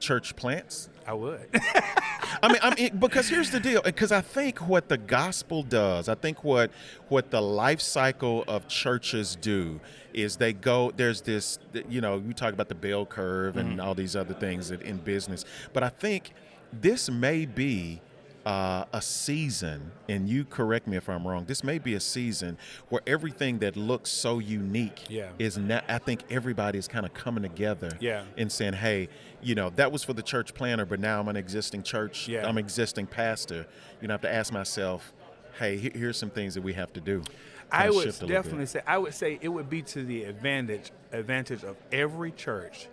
church 0.00 0.36
plants? 0.36 0.88
I 1.06 1.14
would. 1.14 1.48
I 2.44 2.48
mean, 2.48 2.58
I 2.62 2.74
mean, 2.74 2.98
because 2.98 3.26
here's 3.26 3.50
the 3.50 3.58
deal. 3.58 3.80
Because 3.80 4.12
I 4.12 4.20
think 4.20 4.68
what 4.68 4.90
the 4.90 4.98
gospel 4.98 5.62
does, 5.62 6.10
I 6.10 6.14
think 6.14 6.44
what 6.44 6.70
what 7.08 7.30
the 7.30 7.40
life 7.40 7.80
cycle 7.80 8.44
of 8.46 8.68
churches 8.68 9.34
do 9.36 9.80
is 10.12 10.36
they 10.36 10.52
go. 10.52 10.92
There's 10.94 11.22
this, 11.22 11.58
you 11.88 12.02
know, 12.02 12.18
you 12.18 12.34
talk 12.34 12.52
about 12.52 12.68
the 12.68 12.74
bell 12.74 13.06
curve 13.06 13.56
and 13.56 13.70
mm-hmm. 13.70 13.80
all 13.80 13.94
these 13.94 14.14
other 14.14 14.34
things 14.34 14.70
in- 14.70 14.82
in 14.82 14.98
business, 14.98 15.46
but 15.72 15.82
I 15.82 15.88
think 15.88 16.32
this 16.72 17.10
may 17.10 17.46
be. 17.46 18.00
Uh, 18.44 18.84
a 18.92 19.00
season, 19.00 19.90
and 20.06 20.28
you 20.28 20.44
correct 20.44 20.86
me 20.86 20.98
if 20.98 21.08
I'm 21.08 21.26
wrong. 21.26 21.46
This 21.46 21.64
may 21.64 21.78
be 21.78 21.94
a 21.94 22.00
season 22.00 22.58
where 22.90 23.00
everything 23.06 23.58
that 23.60 23.74
looks 23.74 24.10
so 24.10 24.38
unique 24.38 25.04
Yeah. 25.08 25.30
is 25.38 25.56
now. 25.56 25.80
I 25.88 25.96
think 25.96 26.24
everybody 26.28 26.78
is 26.78 26.86
kind 26.86 27.06
of 27.06 27.14
coming 27.14 27.42
together 27.42 27.96
Yeah. 28.00 28.24
and 28.36 28.52
saying, 28.52 28.74
"Hey, 28.74 29.08
you 29.40 29.54
know, 29.54 29.70
that 29.76 29.90
was 29.92 30.04
for 30.04 30.12
the 30.12 30.22
church 30.22 30.52
planner, 30.52 30.84
but 30.84 31.00
now 31.00 31.20
I'm 31.20 31.28
an 31.28 31.36
existing 31.36 31.84
church. 31.84 32.28
Yeah. 32.28 32.46
I'm 32.46 32.58
an 32.58 32.64
existing 32.64 33.06
pastor. 33.06 33.64
You 34.02 34.08
know, 34.08 34.12
I 34.12 34.16
have 34.16 34.20
to 34.22 34.32
ask 34.34 34.52
myself, 34.52 35.14
hey, 35.58 35.78
he- 35.78 35.92
here's 35.98 36.18
some 36.18 36.28
things 36.30 36.52
that 36.52 36.62
we 36.62 36.74
have 36.74 36.92
to 36.92 37.00
do. 37.00 37.22
I 37.72 37.88
would 37.88 38.04
bit. 38.04 38.28
definitely 38.28 38.66
say 38.66 38.82
I 38.86 38.98
would 38.98 39.14
say 39.14 39.38
it 39.40 39.48
would 39.48 39.70
be 39.70 39.80
to 39.80 40.04
the 40.04 40.24
advantage 40.24 40.90
advantage 41.12 41.64
of 41.64 41.76
every 41.90 42.30
church 42.30 42.88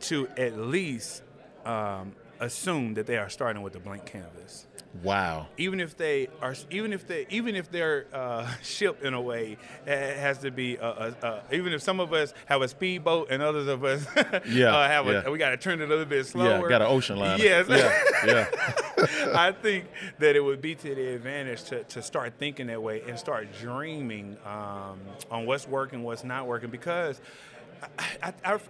to 0.00 0.28
at 0.38 0.56
least 0.58 1.22
um, 1.66 2.12
assume 2.40 2.94
that 2.94 3.06
they 3.06 3.18
are 3.18 3.28
starting 3.28 3.60
with 3.62 3.74
a 3.76 3.80
blank 3.80 4.06
canvas. 4.06 4.64
Wow. 5.02 5.46
Even 5.58 5.80
if 5.80 5.96
they 5.96 6.28
are, 6.40 6.54
even 6.70 6.92
if 6.92 7.06
they, 7.06 7.26
even 7.30 7.54
if 7.54 7.70
they're 7.70 8.06
uh, 8.12 8.50
shipped 8.62 9.04
in 9.04 9.14
a 9.14 9.20
way, 9.20 9.56
it 9.86 10.16
has 10.16 10.38
to 10.38 10.50
be. 10.50 10.76
A, 10.76 11.14
a, 11.22 11.26
a, 11.26 11.42
even 11.54 11.72
if 11.72 11.82
some 11.82 12.00
of 12.00 12.12
us 12.12 12.32
have 12.46 12.62
a 12.62 12.68
speedboat 12.68 13.28
and 13.30 13.42
others 13.42 13.68
of 13.68 13.84
us, 13.84 14.06
Yeah, 14.48 14.74
uh, 14.74 14.88
have 14.88 15.06
yeah. 15.06 15.22
a, 15.26 15.30
we 15.30 15.38
got 15.38 15.50
to 15.50 15.56
turn 15.56 15.80
it 15.80 15.84
a 15.84 15.86
little 15.86 16.04
bit 16.04 16.24
slower. 16.26 16.62
Yeah, 16.62 16.68
got 16.68 16.82
an 16.82 16.88
ocean 16.88 17.18
line. 17.18 17.38
Yes. 17.38 17.66
Yeah, 17.68 18.26
yeah. 18.26 19.32
I 19.34 19.52
think 19.52 19.84
that 20.18 20.34
it 20.36 20.40
would 20.40 20.60
be 20.60 20.74
to 20.74 20.94
the 20.94 21.14
advantage 21.14 21.64
to, 21.64 21.84
to 21.84 22.02
start 22.02 22.34
thinking 22.38 22.66
that 22.68 22.82
way 22.82 23.02
and 23.06 23.18
start 23.18 23.48
dreaming 23.60 24.36
um, 24.44 24.98
on 25.30 25.46
what's 25.46 25.68
working, 25.68 26.02
what's 26.02 26.24
not 26.24 26.46
working, 26.46 26.70
because 26.70 27.20
I, 27.98 28.04
I, 28.22 28.32
our, 28.44 28.60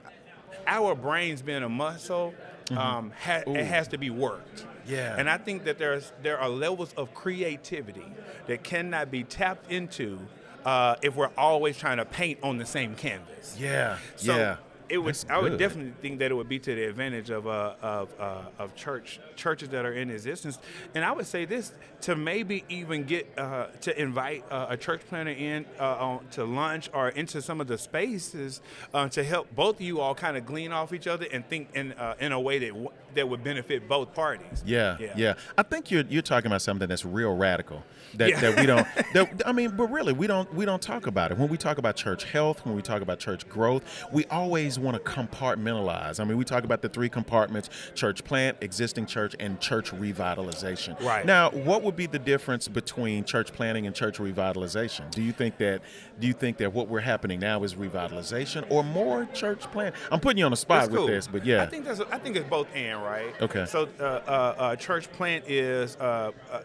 our 0.66 0.94
brains 0.94 1.42
being 1.42 1.62
a 1.62 1.68
muscle, 1.68 2.34
um, 2.72 3.12
ha- 3.18 3.44
it 3.46 3.64
has 3.64 3.88
to 3.88 3.98
be 3.98 4.10
worked. 4.10 4.66
Yeah. 4.88 5.14
And 5.16 5.28
I 5.28 5.38
think 5.38 5.64
that 5.64 5.78
there's 5.78 6.12
there 6.22 6.38
are 6.38 6.48
levels 6.48 6.92
of 6.96 7.14
creativity 7.14 8.06
that 8.46 8.62
cannot 8.64 9.10
be 9.10 9.22
tapped 9.24 9.70
into 9.70 10.18
uh, 10.64 10.96
if 11.02 11.14
we're 11.14 11.30
always 11.36 11.76
trying 11.76 11.98
to 11.98 12.04
paint 12.04 12.38
on 12.42 12.58
the 12.58 12.66
same 12.66 12.94
canvas. 12.94 13.56
Yeah. 13.58 13.98
So 14.16 14.36
yeah. 14.36 14.56
it 14.88 14.98
would. 14.98 15.14
That's 15.14 15.26
I 15.30 15.38
would 15.38 15.52
good. 15.52 15.58
definitely 15.58 15.92
think 16.00 16.18
that 16.20 16.30
it 16.30 16.34
would 16.34 16.48
be 16.48 16.58
to 16.58 16.74
the 16.74 16.84
advantage 16.84 17.30
of 17.30 17.46
uh, 17.46 17.74
of 17.82 18.08
uh, 18.18 18.42
of 18.58 18.74
church 18.74 19.20
churches 19.38 19.70
that 19.70 19.86
are 19.86 19.92
in 19.94 20.10
existence, 20.10 20.58
and 20.94 21.04
I 21.04 21.12
would 21.12 21.26
say 21.26 21.46
this 21.46 21.72
to 22.02 22.14
maybe 22.14 22.64
even 22.68 23.04
get 23.04 23.26
uh, 23.38 23.68
to 23.82 23.98
invite 24.00 24.44
uh, 24.50 24.66
a 24.68 24.76
church 24.76 25.00
planner 25.08 25.30
in 25.30 25.64
uh, 25.80 25.84
on, 25.96 26.26
to 26.32 26.44
lunch 26.44 26.90
or 26.92 27.08
into 27.08 27.40
some 27.40 27.60
of 27.60 27.66
the 27.68 27.78
spaces 27.78 28.60
uh, 28.92 29.08
to 29.08 29.24
help 29.24 29.54
both 29.56 29.76
of 29.76 29.80
you 29.80 30.00
all 30.00 30.14
kind 30.14 30.36
of 30.36 30.44
glean 30.44 30.72
off 30.72 30.92
each 30.92 31.06
other 31.06 31.26
and 31.32 31.48
think 31.48 31.68
in 31.74 31.92
uh, 31.92 32.14
in 32.20 32.32
a 32.32 32.40
way 32.40 32.58
that 32.58 32.68
w- 32.68 32.90
that 33.14 33.26
would 33.28 33.42
benefit 33.42 33.88
both 33.88 34.12
parties. 34.14 34.62
Yeah, 34.66 34.98
yeah, 35.16 35.34
I 35.56 35.62
think 35.62 35.90
you're 35.90 36.04
you're 36.08 36.20
talking 36.22 36.48
about 36.48 36.62
something 36.62 36.88
that's 36.88 37.04
real 37.06 37.34
radical. 37.34 37.82
That, 38.14 38.30
Yeah. 38.30 38.40
that 38.40 38.58
we 38.60 38.66
don't. 38.66 38.86
That, 39.14 39.42
I 39.46 39.52
mean, 39.52 39.70
but 39.76 39.90
really, 39.90 40.12
we 40.12 40.26
don't 40.26 40.52
we 40.54 40.64
don't 40.64 40.82
talk 40.82 41.06
about 41.06 41.30
it 41.30 41.38
when 41.38 41.48
we 41.48 41.56
talk 41.56 41.78
about 41.78 41.96
church 41.96 42.24
health. 42.24 42.64
When 42.66 42.74
we 42.74 42.82
talk 42.82 43.00
about 43.02 43.18
church 43.18 43.48
growth, 43.48 43.82
we 44.12 44.24
always 44.26 44.78
want 44.78 45.02
to 45.02 45.10
compartmentalize. 45.10 46.20
I 46.20 46.24
mean, 46.24 46.36
we 46.36 46.44
talk 46.44 46.64
about 46.64 46.82
the 46.82 46.88
three 46.88 47.08
compartments: 47.08 47.70
church 47.94 48.24
plant, 48.24 48.58
existing 48.60 49.06
church, 49.06 49.27
and 49.38 49.60
church 49.60 49.92
revitalization. 49.92 51.00
Right. 51.00 51.24
now, 51.24 51.50
what 51.50 51.82
would 51.82 51.96
be 51.96 52.06
the 52.06 52.18
difference 52.18 52.68
between 52.68 53.24
church 53.24 53.52
planning 53.52 53.86
and 53.86 53.94
church 53.94 54.18
revitalization? 54.18 55.10
Do 55.10 55.22
you 55.22 55.32
think 55.32 55.58
that 55.58 55.82
Do 56.20 56.26
you 56.26 56.32
think 56.32 56.58
that 56.58 56.72
what 56.72 56.88
we're 56.88 57.00
happening 57.00 57.40
now 57.40 57.62
is 57.62 57.74
revitalization 57.74 58.64
or 58.70 58.82
more 58.84 59.26
church 59.34 59.60
plant? 59.72 59.94
I'm 60.10 60.20
putting 60.20 60.38
you 60.38 60.44
on 60.44 60.50
the 60.50 60.56
spot 60.56 60.82
That's 60.82 60.90
with 60.90 60.98
cool. 60.98 61.06
this, 61.06 61.26
but 61.26 61.44
yeah. 61.44 61.62
I 61.62 61.66
think 61.66 61.84
that's 61.84 62.00
I 62.00 62.18
think 62.18 62.36
it's 62.36 62.48
both 62.48 62.68
and 62.74 63.02
right. 63.02 63.34
Okay. 63.40 63.66
So 63.66 63.88
uh, 64.00 64.02
uh, 64.02 64.54
uh, 64.58 64.76
church 64.76 65.10
plant 65.12 65.44
is 65.48 65.96
uh, 65.96 66.32
uh, 66.50 66.60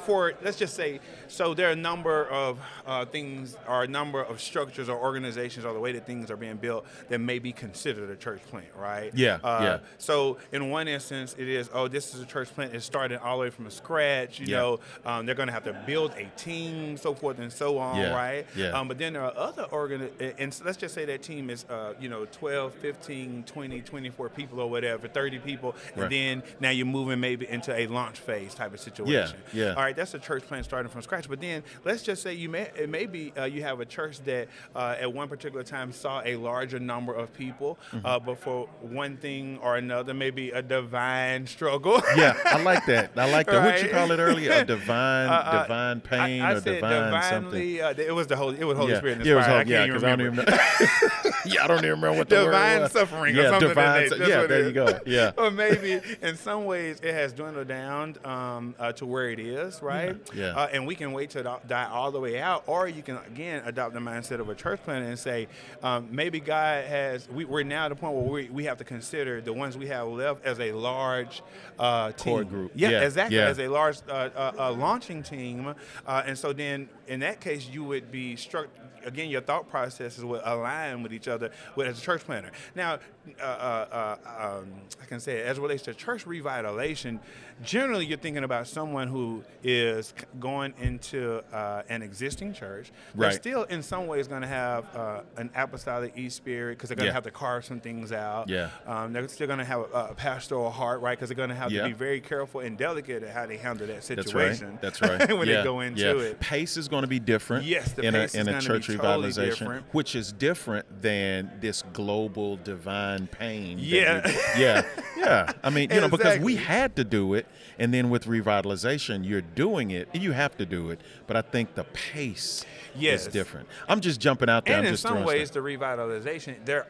for 0.00 0.32
let's 0.42 0.58
just 0.58 0.74
say 0.74 1.00
so 1.28 1.54
there 1.54 1.68
are 1.68 1.72
a 1.72 1.76
number 1.76 2.26
of 2.26 2.58
uh, 2.86 3.04
things 3.04 3.56
or 3.68 3.84
a 3.84 3.86
number 3.88 4.20
of 4.22 4.40
structures 4.40 4.88
or 4.88 4.98
organizations 4.98 5.64
or 5.64 5.72
the 5.72 5.80
way 5.80 5.92
that 5.92 6.06
things 6.06 6.30
are 6.30 6.36
being 6.36 6.56
built 6.56 6.86
that 7.08 7.18
may 7.20 7.38
be 7.38 7.52
considered 7.52 8.10
a 8.10 8.16
church 8.16 8.42
plant, 8.50 8.66
right? 8.76 9.12
Yeah, 9.14 9.38
Uh, 9.44 9.58
yeah. 9.62 9.78
So 9.98 10.38
in 10.52 10.70
one 10.70 10.88
instance, 10.88 11.34
it 11.38 11.48
is 11.48 11.70
oh 11.72 11.88
this 11.88 12.14
is 12.14 12.20
a 12.22 12.26
church 12.26 12.52
plant. 12.54 12.74
It's 12.74 12.84
starting 12.84 13.18
all 13.18 13.36
the 13.38 13.42
way 13.42 13.50
from 13.50 13.70
scratch. 13.70 14.40
You 14.40 14.46
Yeah. 14.46 14.56
know, 14.58 14.80
um, 15.04 15.26
they're 15.26 15.34
going 15.34 15.48
to 15.48 15.52
have 15.52 15.64
to 15.64 15.72
build 15.86 16.12
a 16.16 16.26
team, 16.36 16.96
so 16.96 17.14
forth 17.14 17.38
and 17.38 17.52
so 17.52 17.78
on, 17.78 17.96
Yeah, 17.98 18.14
right? 18.14 18.46
yeah. 18.56 18.70
Um, 18.70 18.88
but 18.88 18.98
then 18.98 19.12
there 19.14 19.22
are 19.22 19.36
other 19.36 19.64
organ 19.64 20.08
and 20.38 20.60
let's 20.64 20.76
just 20.76 20.94
say 20.94 21.04
that 21.04 21.22
team 21.22 21.50
is 21.50 21.64
uh, 21.70 21.94
you 22.00 22.08
know 22.08 22.24
12 22.32 22.74
15 22.74 23.44
20 23.44 23.80
24 23.82 24.28
people 24.30 24.60
or 24.60 24.68
whatever 24.70 25.08
30 25.08 25.38
people 25.40 25.74
and 25.94 26.02
Right. 26.02 26.10
then 26.10 26.42
now 26.60 26.70
you're 26.70 26.86
moving 26.86 27.20
maybe 27.20 27.46
into 27.48 27.74
a 27.74 27.86
launch 27.86 28.18
phase 28.18 28.54
type 28.54 28.72
of 28.72 28.80
situation 28.80 29.38
yeah. 29.52 29.74
all 29.74 29.82
right 29.82 29.89
that's 29.96 30.14
a 30.14 30.18
church 30.18 30.42
plant 30.46 30.64
starting 30.64 30.90
from 30.90 31.02
scratch 31.02 31.28
but 31.28 31.40
then 31.40 31.62
let's 31.84 32.02
just 32.02 32.22
say 32.22 32.32
you 32.34 32.48
may 32.48 32.68
it 32.76 32.88
may 32.88 33.06
be 33.06 33.32
uh, 33.38 33.44
you 33.44 33.62
have 33.62 33.80
a 33.80 33.84
church 33.84 34.20
that 34.24 34.48
uh, 34.74 34.96
at 35.00 35.12
one 35.12 35.28
particular 35.28 35.62
time 35.64 35.92
saw 35.92 36.22
a 36.24 36.36
larger 36.36 36.78
number 36.78 37.12
of 37.14 37.32
people 37.34 37.78
Mm-hmm. 37.92 38.06
uh, 38.06 38.18
but 38.20 38.38
for 38.38 38.68
one 38.80 39.16
thing 39.16 39.58
or 39.62 39.76
another 39.76 40.14
maybe 40.14 40.50
a 40.50 40.62
divine 40.62 41.46
struggle 41.46 42.00
yeah, 42.16 42.36
I 42.44 42.62
like 42.62 42.86
that. 42.86 43.12
I 43.16 43.30
like 43.30 43.46
that. 43.46 43.64
What 43.64 43.82
you 43.82 43.88
call 43.88 44.10
it 44.12 44.18
earlier? 44.18 44.52
A 44.52 44.64
divine, 44.76 45.28
Uh, 45.28 45.32
uh, 45.32 45.62
divine 45.62 46.00
pain 46.00 46.42
I, 46.42 46.50
I 46.50 46.52
or 46.52 46.60
said 46.60 46.74
divine 46.80 47.22
something. 47.22 47.50
divinely. 47.60 47.82
Uh, 47.82 47.94
it 47.96 48.14
was 48.14 48.26
the 48.26 48.36
Holy. 48.36 48.58
It 48.60 48.64
was 48.64 48.76
Holy 48.78 48.92
yeah, 48.92 48.98
Spirit 48.98 49.24
yeah, 49.26 49.32
it 49.32 49.34
was 49.36 49.44
inspired. 49.46 49.68
yeah, 49.68 49.82
I 49.82 49.86
can't 49.88 49.92
because 49.92 50.04
I 50.04 50.16
don't 50.16 50.20
even 50.20 50.36
know. 50.36 50.44
yeah, 51.46 51.64
I 51.64 51.66
don't 51.66 51.78
even 51.78 51.90
remember 51.90 52.12
what 52.18 52.28
the 52.28 52.44
divine 52.44 52.76
word 52.76 52.82
was. 52.82 52.92
suffering 52.92 53.34
yeah, 53.36 53.42
or 53.42 53.48
something. 53.50 53.68
divine. 53.68 54.08
that 54.08 54.16
su- 54.18 54.24
yeah, 54.28 54.46
there 54.46 54.66
you 54.66 54.72
go. 54.72 54.98
Yeah, 55.06 55.32
or 55.36 55.50
maybe 55.50 56.00
in 56.22 56.36
some 56.36 56.64
ways 56.64 57.00
it 57.02 57.12
has 57.14 57.32
dwindled 57.32 57.68
down 57.68 58.16
um, 58.24 58.74
uh, 58.78 58.92
to 58.92 59.06
where 59.06 59.30
it 59.30 59.38
is, 59.40 59.79
right? 59.82 60.16
Yeah. 60.34 60.48
Uh, 60.56 60.68
and 60.72 60.86
we 60.86 60.94
can 60.94 61.12
wait 61.12 61.30
to 61.30 61.42
die 61.66 61.88
all 61.90 62.10
the 62.10 62.20
way 62.20 62.40
out, 62.40 62.64
or 62.66 62.88
you 62.88 63.02
can 63.02 63.18
again 63.26 63.62
adopt 63.64 63.94
the 63.94 64.00
mindset 64.00 64.40
of 64.40 64.48
a 64.48 64.54
church 64.54 64.80
planter 64.84 65.08
and 65.08 65.18
say, 65.18 65.48
um, 65.82 66.08
maybe 66.10 66.40
God 66.40 66.84
has. 66.84 67.28
We, 67.28 67.44
we're 67.44 67.62
now 67.62 67.86
at 67.86 67.88
the 67.90 67.96
point 67.96 68.14
where 68.14 68.24
we, 68.24 68.48
we 68.50 68.64
have 68.64 68.78
to 68.78 68.84
consider 68.84 69.40
the 69.40 69.52
ones 69.52 69.76
we 69.76 69.86
have 69.88 70.08
left 70.08 70.44
as 70.44 70.58
a 70.60 70.72
large 70.72 71.42
uh, 71.78 72.12
team. 72.12 72.32
Core 72.34 72.44
group. 72.44 72.72
Yeah, 72.74 72.90
Yeah, 72.90 73.00
exactly. 73.02 73.36
yeah. 73.36 73.48
As 73.48 73.58
a 73.58 73.68
large 73.68 73.98
uh, 74.08 74.12
uh, 74.12 74.52
uh, 74.58 74.72
launching 74.72 75.22
team, 75.22 75.74
uh, 76.06 76.22
and 76.26 76.36
so 76.38 76.52
then 76.52 76.88
in 77.06 77.20
that 77.20 77.40
case 77.40 77.68
you 77.68 77.84
would 77.84 78.10
be 78.10 78.36
struck. 78.36 78.68
Again, 79.02 79.30
your 79.30 79.40
thought 79.40 79.66
processes 79.70 80.22
would 80.22 80.42
align 80.44 81.02
with 81.02 81.14
each 81.14 81.26
other 81.26 81.50
with 81.74 81.86
as 81.86 81.98
a 81.98 82.02
church 82.02 82.22
planner. 82.22 82.50
Now, 82.74 82.98
uh, 83.40 83.44
uh, 83.44 84.16
uh, 84.26 84.58
um, 84.60 84.72
I 85.02 85.04
can 85.06 85.20
say 85.20 85.42
as 85.42 85.58
it 85.58 85.60
relates 85.60 85.82
to 85.84 85.94
church 85.94 86.24
revitalization, 86.24 87.18
generally 87.62 88.06
you're 88.06 88.18
thinking 88.18 88.44
about 88.44 88.66
someone 88.66 89.08
who 89.08 89.42
is 89.62 90.14
going 90.38 90.72
into 90.80 91.42
uh, 91.52 91.82
an 91.88 92.02
existing 92.02 92.52
church. 92.54 92.90
They're 93.14 93.28
Right. 93.28 93.34
still 93.34 93.64
in 93.64 93.82
some 93.82 94.06
ways 94.06 94.28
going 94.28 94.42
to 94.42 94.48
have 94.48 94.84
uh, 94.96 95.20
an 95.36 95.50
apostolic 95.54 96.16
e 96.16 96.28
spirit 96.30 96.78
because 96.78 96.88
they're 96.88 96.96
going 96.96 97.04
to 97.06 97.10
Yeah. 97.10 97.14
have 97.14 97.24
to 97.24 97.30
carve 97.30 97.64
some 97.64 97.80
things 97.80 98.12
out. 98.12 98.48
Yeah. 98.48 98.70
Um, 98.86 99.12
they're 99.12 99.28
still 99.28 99.46
going 99.46 99.58
to 99.58 99.64
have 99.64 99.80
a, 99.80 100.08
a 100.10 100.14
pastoral 100.14 100.70
heart, 100.70 101.00
right? 101.02 101.18
Because 101.18 101.28
they're 101.28 101.36
going 101.36 101.50
to 101.50 101.54
have 101.54 101.70
Yeah. 101.70 101.82
to 101.82 101.88
be 101.88 101.94
very 101.94 102.20
careful 102.20 102.60
and 102.60 102.78
delicate 102.78 103.22
at 103.22 103.30
how 103.34 103.46
they 103.46 103.56
handle 103.58 103.86
that 103.88 104.04
situation. 104.04 104.78
that's 104.80 105.00
right. 105.02 105.18
That's 105.18 105.20
right. 105.30 105.38
when 105.38 105.48
yeah, 105.48 105.58
they 105.58 105.64
go 105.64 105.80
into 105.80 106.18
it. 106.18 106.40
Pace 106.40 106.76
is 106.76 106.88
going 106.88 107.02
to 107.02 107.08
be 107.08 107.18
different. 107.20 107.64
Yes, 107.64 107.92
the 107.92 108.02
in 108.02 108.14
pace 108.14 108.34
a, 108.34 108.40
is 108.40 108.46
in 108.48 108.54
a 108.54 108.60
church 108.60 108.86
totally 108.86 109.28
revitalization, 109.30 109.58
different. 109.58 109.86
which 109.92 110.14
is 110.16 110.32
different 110.32 111.02
than 111.02 111.50
this 111.60 111.82
global 111.92 112.56
divine 112.56 113.19
pain. 113.26 113.78
Yeah. 113.80 114.22
we- 114.24 114.60
yeah, 114.62 114.82
yeah. 115.16 115.52
I 115.62 115.70
mean, 115.70 115.90
you 115.90 116.00
know, 116.00 116.08
because 116.08 116.38
we 116.38 116.56
had 116.56 116.96
to 116.96 117.04
do 117.04 117.34
it, 117.34 117.46
and 117.78 117.92
then 117.94 118.10
with 118.10 118.24
revitalization, 118.26 119.24
you're 119.26 119.40
doing 119.40 119.90
it. 119.90 120.08
You 120.14 120.32
have 120.32 120.56
to 120.58 120.66
do 120.66 120.90
it, 120.90 121.00
but 121.26 121.36
I 121.36 121.42
think 121.42 121.74
the 121.74 121.84
pace 121.84 122.64
Yes. 122.96 123.26
is 123.26 123.32
different. 123.32 123.68
I'm 123.88 124.00
just 124.00 124.20
jumping 124.20 124.48
out 124.48 124.64
there. 124.66 124.74
and 124.76 124.80
I'm 124.82 124.86
in 124.88 124.92
just 124.94 125.02
some 125.02 125.24
ways, 125.24 125.48
stuff. 125.48 125.62
the 125.62 125.68
revitalization 125.76 126.56
they're 126.64 126.86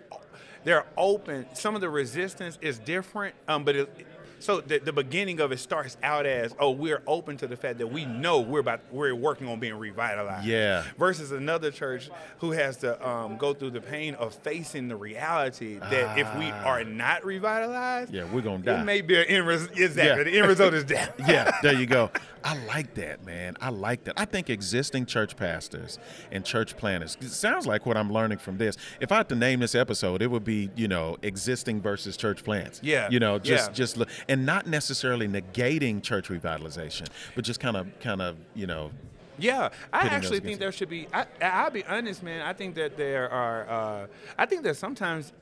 they're 0.65 0.85
open. 0.97 1.47
Some 1.55 1.75
of 1.75 1.81
the 1.81 1.89
resistance 1.89 2.59
is 2.61 2.79
different, 2.79 3.35
um, 3.49 3.65
but 3.65 3.77
it, 3.77 4.07
so 4.41 4.61
the, 4.61 4.79
the 4.79 4.93
beginning 4.93 5.41
of 5.41 5.53
it 5.53 5.59
starts 5.59 5.97
out 6.03 6.27
as 6.27 6.55
oh 6.59 6.71
we're 6.71 7.03
open 7.07 7.37
to 7.39 7.47
the 7.47 7.57
fact 7.57 7.79
that 7.79 7.87
we 7.87 8.05
know 8.05 8.41
we're 8.41 8.61
about 8.61 8.81
we're 8.91 9.15
working 9.15 9.49
on 9.49 9.61
being 9.61 9.75
revitalized. 9.75 10.47
Yeah. 10.47 10.85
Versus 10.99 11.31
another 11.33 11.71
church 11.71 12.11
who 12.39 12.51
has 12.53 12.79
to 12.79 13.07
um, 13.09 13.37
go 13.37 13.55
through 13.55 13.71
the 13.71 13.81
pain 13.81 14.15
of 14.17 14.35
facing 14.35 14.89
the 14.89 14.97
reality 14.97 15.79
that 15.79 16.19
if 16.19 16.27
we 16.37 16.51
Ah. 16.51 16.65
are 16.65 16.85
not 16.85 17.25
revitalized, 17.25 18.13
Yeah, 18.13 18.25
we're 18.33 18.41
gonna 18.41 18.63
die. 18.63 18.81
It 18.81 18.85
may 18.85 19.01
be 19.01 19.17
an 19.19 19.25
end 19.27 19.47
res- 19.47 19.67
exactly 19.67 20.05
Yeah. 20.05 20.23
the 20.25 20.39
end 20.39 20.49
result 20.49 20.75
is 20.75 20.85
death. 20.85 21.15
yeah, 21.29 21.51
there 21.63 21.75
you 21.75 21.87
go. 21.87 22.11
I 22.43 22.57
like 22.67 22.95
that, 22.95 23.27
man. 23.27 23.57
I 23.61 23.69
like 23.69 24.05
that. 24.05 24.15
I 24.19 24.25
think 24.25 24.49
existing 24.49 25.05
church 25.05 25.37
pastors 25.37 25.99
and 26.33 26.43
church 26.43 26.75
planners. 26.75 27.19
It 27.21 27.29
sounds 27.29 27.67
like 27.67 27.85
what 27.85 27.99
I'm 27.99 28.11
learning 28.11 28.39
from 28.39 28.57
this. 28.57 28.79
If 28.99 29.13
I 29.13 29.19
had 29.19 29.29
to 29.29 29.35
name 29.35 29.61
this 29.61 29.75
episode, 29.75 30.23
it 30.23 30.29
would 30.31 30.45
be, 30.45 30.71
you 30.75 30.89
know, 30.89 31.19
existing 31.21 31.83
versus 31.83 32.17
church 32.17 32.43
plants. 32.43 32.81
Yeah, 32.83 33.09
You 33.11 33.21
know, 33.21 33.39
just 33.39 33.69
yeah. 33.69 33.75
just 33.75 33.99
look 33.99 34.09
and 34.31 34.47
not 34.47 34.67
necessarily 34.67 35.27
negating 35.27 36.01
church 36.01 36.29
revitalization, 36.29 37.09
but 37.35 37.45
just 37.45 37.59
kind 37.59 37.77
of 37.77 37.87
kind 37.99 38.23
of, 38.23 38.37
you 38.55 38.67
know, 38.67 38.93
Yeah, 39.39 39.71
I 39.93 40.07
actually 40.07 40.41
think 40.41 40.61
there 40.61 40.71
should 40.71 40.89
be. 40.91 41.09
I, 41.13 41.27
I'll 41.43 41.71
be 41.71 41.85
honest, 41.85 42.23
man. 42.23 42.43
I 42.43 42.53
think 42.53 42.75
that 42.77 42.97
there 42.97 43.29
are. 43.31 43.69
Uh, 43.69 44.07
I 44.39 44.47
think 44.47 44.63
that 44.65 44.77
sometimes 44.77 45.33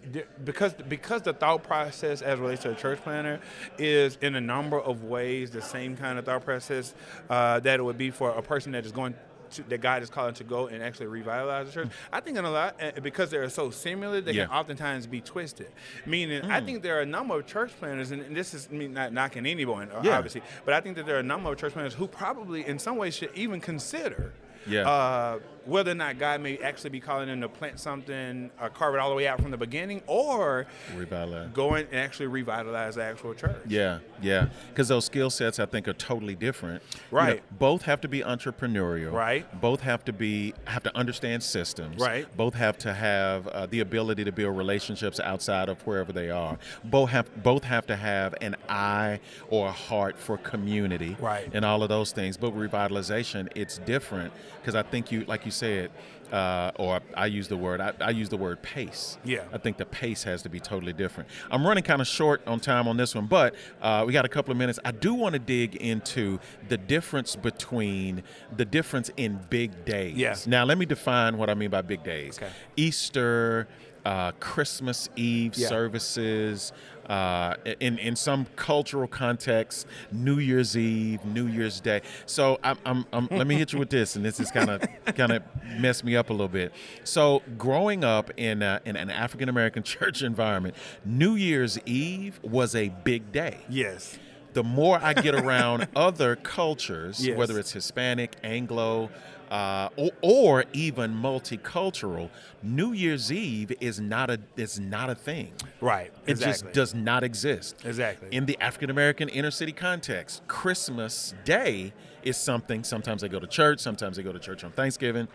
because 0.45 0.73
because 0.89 1.23
the 1.23 1.33
thought 1.33 1.65
process 1.65 2.23
as 2.23 2.39
relates 2.39 2.63
to 2.63 2.71
a 2.71 2.75
church 2.75 3.01
planner 3.03 3.41
is 3.77 4.17
in 4.23 4.37
a 4.37 4.41
number 4.41 4.81
of 4.81 5.05
ways 5.05 5.51
the 5.51 5.63
same 5.63 5.97
kind 5.97 6.19
of 6.19 6.25
thought 6.25 6.45
process 6.45 6.95
uh, 7.29 7.61
that 7.61 7.81
it 7.81 7.83
would 7.83 7.99
be 7.99 8.11
for 8.11 8.31
a 8.31 8.43
person 8.43 8.73
that 8.73 8.87
is 8.87 8.93
going. 8.93 9.15
To, 9.51 9.63
that 9.69 9.81
God 9.81 10.03
is 10.03 10.11
calling 10.11 10.35
to 10.35 10.45
go 10.45 10.67
and 10.67 10.83
actually 10.83 11.07
revitalize 11.07 11.67
the 11.69 11.73
church. 11.73 11.89
I 12.13 12.21
think 12.21 12.37
in 12.37 12.45
a 12.45 12.51
lot 12.51 12.79
because 13.03 13.31
they're 13.31 13.49
so 13.49 13.71
similar, 13.71 14.21
they 14.21 14.33
Yeah. 14.33 14.47
can 14.47 14.55
oftentimes 14.55 15.07
be 15.07 15.21
twisted. 15.21 15.69
Meaning, 16.07 16.43
I 16.51 16.61
think 16.61 16.83
there 16.83 16.99
are 16.99 17.03
a 17.03 17.07
number 17.07 17.39
of 17.39 17.47
church 17.47 17.71
planners, 17.79 18.11
and, 18.11 18.21
and 18.23 18.37
this 18.37 18.53
is 18.55 18.71
me 18.71 18.89
not 18.89 19.13
knocking 19.13 19.47
anyone, 19.47 19.91
uh, 19.91 20.03
Yeah. 20.05 20.19
obviously, 20.19 20.43
but 20.65 20.75
I 20.75 20.81
think 20.81 20.97
that 20.97 21.07
there 21.07 21.17
are 21.17 21.21
a 21.21 21.23
number 21.23 21.51
of 21.51 21.59
church 21.59 21.73
planners 21.73 21.95
who 21.95 22.07
probably, 22.07 22.67
in 22.67 22.79
some 22.79 22.97
ways, 22.97 23.17
should 23.17 23.31
even 23.35 23.61
consider 23.61 24.33
Yeah. 24.67 24.89
uh, 24.89 25.39
whether 25.69 25.91
or 25.91 25.95
not 25.95 26.19
God 26.19 26.41
may 26.41 26.57
actually 26.59 26.91
be 26.91 27.01
calling 27.01 27.29
them 27.29 27.41
to 27.43 27.49
plant 27.49 27.79
something, 27.79 28.51
uh, 28.59 28.69
carve 28.71 28.95
it 28.95 28.99
all 29.01 29.11
the 29.11 29.15
way 29.17 29.29
out 29.29 29.41
from 29.41 29.51
the 29.51 29.57
beginning, 29.57 30.03
or 30.07 30.67
revitalize. 30.97 31.51
go 31.53 31.75
in 31.75 31.87
and 31.87 31.97
actually 31.97 32.27
revitalize 32.27 32.95
the 32.95 33.03
actual 33.05 33.35
church. 33.35 33.57
Yeah, 33.67 33.99
yeah. 34.23 34.47
Because 34.71 34.89
those 34.89 35.05
skill 35.05 35.29
sets, 35.31 35.59
I 35.59 35.67
think, 35.67 35.87
are 35.87 35.93
totally 35.93 36.35
different. 36.35 36.83
You 36.95 36.99
know, 37.13 37.19
Right. 37.19 37.59
both 37.59 37.83
have 37.83 38.01
to 38.01 38.09
be 38.09 38.21
entrepreneurial. 38.21 39.13
Right. 39.13 39.61
Both 39.61 39.81
have 39.83 40.05
to 40.07 40.13
be 40.13 40.55
have 40.65 40.83
to 40.85 40.97
understand 40.97 41.43
systems. 41.43 42.01
Right. 42.01 42.27
Both 42.37 42.55
have 42.55 42.79
to 42.79 42.95
have 42.95 43.47
uh, 43.49 43.67
the 43.67 43.81
ability 43.81 44.25
to 44.25 44.33
build 44.33 44.57
relationships 44.57 45.21
outside 45.21 45.69
of 45.69 45.81
wherever 45.87 46.13
they 46.13 46.31
are. 46.31 46.59
Both 46.85 47.11
have 47.11 47.43
both 47.43 47.65
have 47.65 47.87
to 47.89 47.97
have 47.97 48.35
an 48.41 48.57
eye 48.69 49.21
or 49.51 49.69
a 49.69 49.73
heart 49.73 50.19
for 50.19 50.39
community. 50.39 51.17
Right. 51.21 51.49
And 51.53 51.65
all 51.65 51.83
of 51.83 51.89
those 51.91 52.13
things. 52.13 52.37
But 52.39 52.57
revitalization, 52.57 53.49
it's 53.55 53.79
different 53.79 54.33
because 54.61 54.75
I 54.75 54.83
think 54.83 55.11
you, 55.13 55.25
like 55.27 55.45
you 55.45 55.51
said. 55.59 55.91
Uh, 56.33 56.71
or 56.75 57.01
I 57.15 57.25
use 57.25 57.49
the 57.49 57.57
word 57.57 57.81
I, 57.81 57.95
I 58.03 58.11
use 58.11 58.29
the 58.29 58.37
word 58.37 58.61
pace. 58.61 59.17
Yeah. 59.25 59.45
I 59.51 59.57
think 59.57 59.79
the 59.79 59.87
pace 59.87 60.25
has 60.25 60.43
to 60.43 60.51
be 60.51 60.61
totally 60.61 60.93
different. 60.93 61.31
I'm 61.51 61.67
running 61.67 61.85
kind 61.85 62.03
of 62.03 62.07
short 62.07 62.43
on 62.47 62.61
time 62.61 62.87
on 62.87 62.99
this 62.99 63.15
one, 63.15 63.25
but 63.25 63.55
uh, 63.81 64.05
we 64.07 64.13
got 64.13 64.27
a 64.27 64.29
couple 64.29 64.53
of 64.53 64.59
minutes. 64.59 64.79
I 64.85 64.91
do 64.91 65.15
want 65.15 65.33
to 65.33 65.39
dig 65.39 65.77
into 65.77 66.39
the 66.69 66.77
difference 66.77 67.35
between 67.35 68.23
the 68.55 68.67
difference 68.67 69.11
in 69.17 69.41
big 69.49 69.87
days. 69.87 70.19
Yeah. 70.19 70.37
Now, 70.47 70.65
let 70.65 70.77
me 70.77 70.85
define 70.85 71.39
what 71.39 71.49
I 71.49 71.55
mean 71.55 71.71
by 71.71 71.81
big 71.81 72.05
days. 72.05 72.37
Okay. 72.37 72.51
Easter. 72.77 73.67
Uh, 74.09 74.33
Christmas 74.41 75.09
Eve 75.17 75.55
Yeah. 75.57 75.69
services. 75.69 76.73
Uh, 77.09 77.55
in 77.81 77.99
in 77.99 78.15
some 78.15 78.47
cultural 78.55 79.09
contexts, 79.09 79.87
New 80.13 80.39
Year's 80.39 80.77
Eve, 80.77 81.25
New 81.25 81.47
Year's 81.47 81.81
Day. 81.81 82.03
So 82.27 82.59
I'm, 82.63 82.77
I'm, 82.85 83.07
I'm 83.15 83.29
let 83.31 83.47
me 83.47 83.55
hit 83.57 83.73
you 83.73 83.79
with 83.79 83.89
this, 83.89 84.15
and 84.15 84.23
this 84.23 84.39
is 84.41 84.51
kind 84.51 84.69
of 84.69 84.83
kind 85.17 85.33
of 85.33 85.43
messed 85.79 86.05
me 86.05 86.17
up 86.17 86.29
a 86.29 86.35
little 86.35 86.49
bit. 86.49 86.71
So 87.05 87.41
growing 87.57 88.05
up 88.05 88.31
in 88.37 88.63
uh, 88.63 88.81
in 88.85 88.95
an 88.97 89.09
African 89.09 89.49
American 89.49 89.83
church 89.95 90.21
environment, 90.23 90.75
New 91.05 91.35
Year's 91.35 91.79
Eve 91.87 92.39
was 92.43 92.75
a 92.75 92.91
big 93.05 93.33
day 93.33 93.57
Yes. 93.71 94.19
The 94.55 94.65
more 94.65 94.99
I 95.03 95.13
get 95.15 95.35
around 95.45 95.89
other 95.95 96.37
cultures, 96.37 97.25
Yes. 97.25 97.37
whether 97.37 97.59
it's 97.59 97.73
Hispanic, 97.73 98.37
Anglo, 98.43 99.11
uh, 99.51 99.89
or, 99.97 100.11
or 100.21 100.65
even 100.75 101.15
multicultural, 101.15 102.29
New 102.63 102.93
Year's 102.93 103.33
Eve 103.33 103.73
is 103.81 103.99
not 103.99 104.29
a 104.31 104.39
is 104.57 104.79
not 104.79 105.09
a 105.11 105.15
thing. 105.15 105.53
Right. 105.81 106.13
It 106.27 106.33
exactly. 106.33 106.67
just 106.69 106.75
does 106.75 106.95
not 106.95 107.25
exist. 107.25 107.77
Exactly. 107.85 108.29
In 108.31 108.45
the 108.47 108.59
African 108.61 108.91
American 108.91 109.29
inner 109.31 109.51
city 109.51 109.73
context, 109.73 110.43
Christmas 110.49 111.35
Day 111.45 111.95
is 112.23 112.37
something. 112.37 112.85
Sometimes 112.85 113.23
they 113.23 113.29
go 113.29 113.41
to 113.41 113.47
church. 113.47 113.81
Sometimes 113.81 114.17
they 114.19 114.23
go 114.23 114.33
to 114.33 114.39
church 114.39 114.65
on 114.65 114.73
Thanksgiving. 114.73 115.29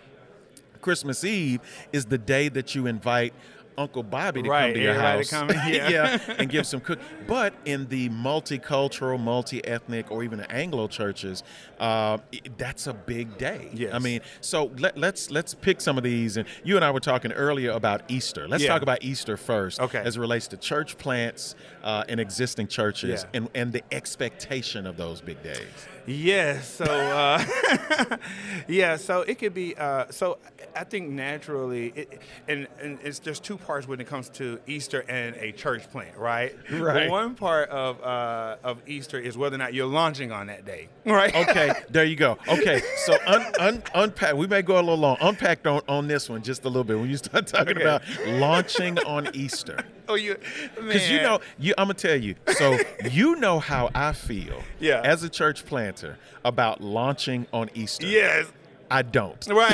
Christmas 0.82 1.24
Eve 1.24 1.62
is 1.92 2.06
the 2.06 2.18
day 2.18 2.50
that 2.50 2.76
you 2.76 2.86
invite 2.88 3.34
Uncle 3.78 4.04
Bobby 4.04 4.44
to 4.44 4.50
Right, 4.50 4.68
come 4.68 4.74
to 4.76 4.82
your 4.82 4.94
house, 4.94 5.30
coming, 5.30 5.58
yeah. 5.68 6.18
and 6.38 6.50
give 6.50 6.66
some 6.68 6.80
cook. 6.80 7.00
But 7.28 7.54
in 7.66 7.88
the 7.88 8.10
multicultural, 8.10 9.20
multi-ethnic, 9.20 10.12
or 10.12 10.24
even 10.24 10.42
Anglo 10.42 10.88
churches, 10.88 11.44
uh, 11.80 12.18
that's 12.58 12.88
a 12.88 12.94
big 12.94 13.38
day. 13.38 13.70
Yes. 13.74 13.94
I 13.94 14.00
mean, 14.00 14.22
so 14.42 14.72
let, 14.78 14.98
let's 14.98 15.32
let's 15.32 15.54
pick 15.54 15.82
some 15.82 15.98
of 15.98 16.04
these. 16.04 16.38
And 16.38 16.48
you 16.64 16.76
and 16.76 16.86
I 16.86 16.92
were 16.92 17.00
talking 17.00 17.32
earlier 17.32 17.72
about 17.72 18.04
Easter. 18.10 18.48
Let's 18.48 18.64
Yeah. 18.64 18.70
talk 18.70 18.82
about 18.82 19.04
Easter 19.04 19.38
first, 19.38 19.80
Okay. 19.80 20.00
as 20.04 20.18
it 20.18 20.20
relates 20.20 20.48
to 20.50 20.58
church 20.58 20.98
plants 20.98 21.56
uh, 21.84 22.04
and 22.08 22.20
existing 22.20 22.68
churches, 22.68 23.24
Yeah. 23.24 23.38
and 23.38 23.50
and 23.56 23.74
the 23.74 23.84
expectation 23.92 24.86
of 24.88 24.98
those 24.98 25.22
big 25.22 25.42
days. 25.44 25.58
Yes. 26.06 26.68
So, 26.70 26.86
uh, 26.86 27.44
yeah. 28.68 28.98
So 28.98 29.22
it 29.22 29.40
could 29.40 29.54
be. 29.54 29.76
Uh, 29.78 30.06
so 30.10 30.38
I 30.76 30.84
think 30.84 31.10
naturally, 31.10 31.94
it, 31.96 32.22
and 32.48 32.68
and 32.82 33.00
it's 33.04 33.20
there's 33.20 33.40
two 33.40 33.58
parts 33.58 33.88
when 33.88 34.00
it 34.02 34.08
comes 34.08 34.30
to 34.32 34.60
Easter 34.68 35.06
and 35.08 35.36
a 35.38 35.52
church 35.52 35.90
plant, 35.92 36.18
right? 36.18 36.56
Right. 36.72 37.10
One 37.10 37.36
part 37.36 37.70
of 37.70 38.02
uh, 38.02 38.58
of 38.64 38.82
Easter 38.88 39.20
is 39.20 39.38
whether 39.38 39.56
or 39.56 39.60
not 39.60 39.74
you're 39.74 39.88
launching 39.88 40.32
on 40.32 40.48
that 40.48 40.66
day, 40.66 40.90
right? 41.06 41.34
Okay, 41.36 41.72
there 41.90 42.06
you 42.06 42.16
go. 42.16 42.38
Okay, 42.48 42.82
so 43.06 43.18
un, 43.26 43.46
un, 43.60 43.84
unpack. 43.96 44.36
We 44.36 44.48
may 44.48 44.62
go 44.62 44.76
a 44.76 44.82
little 44.82 44.98
long. 44.98 45.18
Unpacked 45.22 45.68
on, 45.68 45.82
on 45.88 46.08
this 46.08 46.30
one 46.30 46.42
just 46.44 46.64
a 46.66 46.68
little 46.68 46.84
bit 46.84 47.00
when 47.00 47.10
you 47.10 47.18
start 47.18 47.48
talking 47.48 47.78
Okay. 47.78 47.82
about 47.82 48.02
launching 48.28 49.00
on 49.00 49.30
Easter. 49.34 49.80
you. 50.20 50.36
Because 50.76 51.10
you 51.10 51.22
know, 51.22 51.40
you, 51.60 51.74
I'm 51.78 51.86
gonna 51.86 51.94
tell 51.96 52.16
you. 52.16 52.36
So 52.56 52.78
you 53.12 53.36
know 53.38 53.60
how 53.60 53.90
I 53.96 54.14
feel, 54.14 54.62
Yeah. 54.80 55.02
as 55.04 55.24
a 55.24 55.30
church 55.30 55.66
planter 55.66 56.18
about 56.46 56.82
launching 56.82 57.48
on 57.54 57.70
Easter. 57.74 58.08
Yes. 58.08 58.48
I 58.92 59.02
don't. 59.02 59.48
Right. 59.50 59.74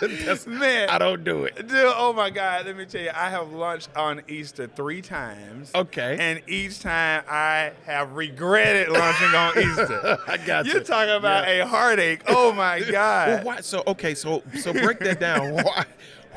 Man. 0.46 0.88
I 0.88 0.96
don't 0.98 1.22
do 1.22 1.44
it. 1.44 1.56
Dude, 1.68 1.70
oh 1.96 2.14
my 2.14 2.30
God, 2.30 2.64
let 2.64 2.74
me 2.74 2.86
tell 2.86 3.02
you, 3.02 3.10
I 3.14 3.28
have 3.28 3.52
launched 3.52 3.90
on 3.94 4.22
Easter 4.26 4.66
three 4.68 5.02
times. 5.02 5.70
Okay. 5.74 6.16
And 6.18 6.40
each 6.46 6.80
time 6.80 7.24
I 7.28 7.72
have 7.84 8.12
regretted 8.12 8.88
launching 8.88 9.34
on 9.34 9.58
Easter. 9.58 10.18
I 10.26 10.38
got 10.38 10.64
you. 10.64 10.72
You're 10.72 10.82
talking 10.82 11.14
about 11.14 11.46
a 11.46 11.66
heartache. 11.66 12.22
Oh 12.28 12.52
my 12.52 12.80
Well, 12.80 12.90
God. 12.92 13.44
why? 13.44 13.60
So 13.60 13.82
okay, 13.86 14.14
so 14.14 14.42
so 14.60 14.72
break 14.72 14.98
that 15.00 15.20
down. 15.20 15.52
Why? 15.52 15.84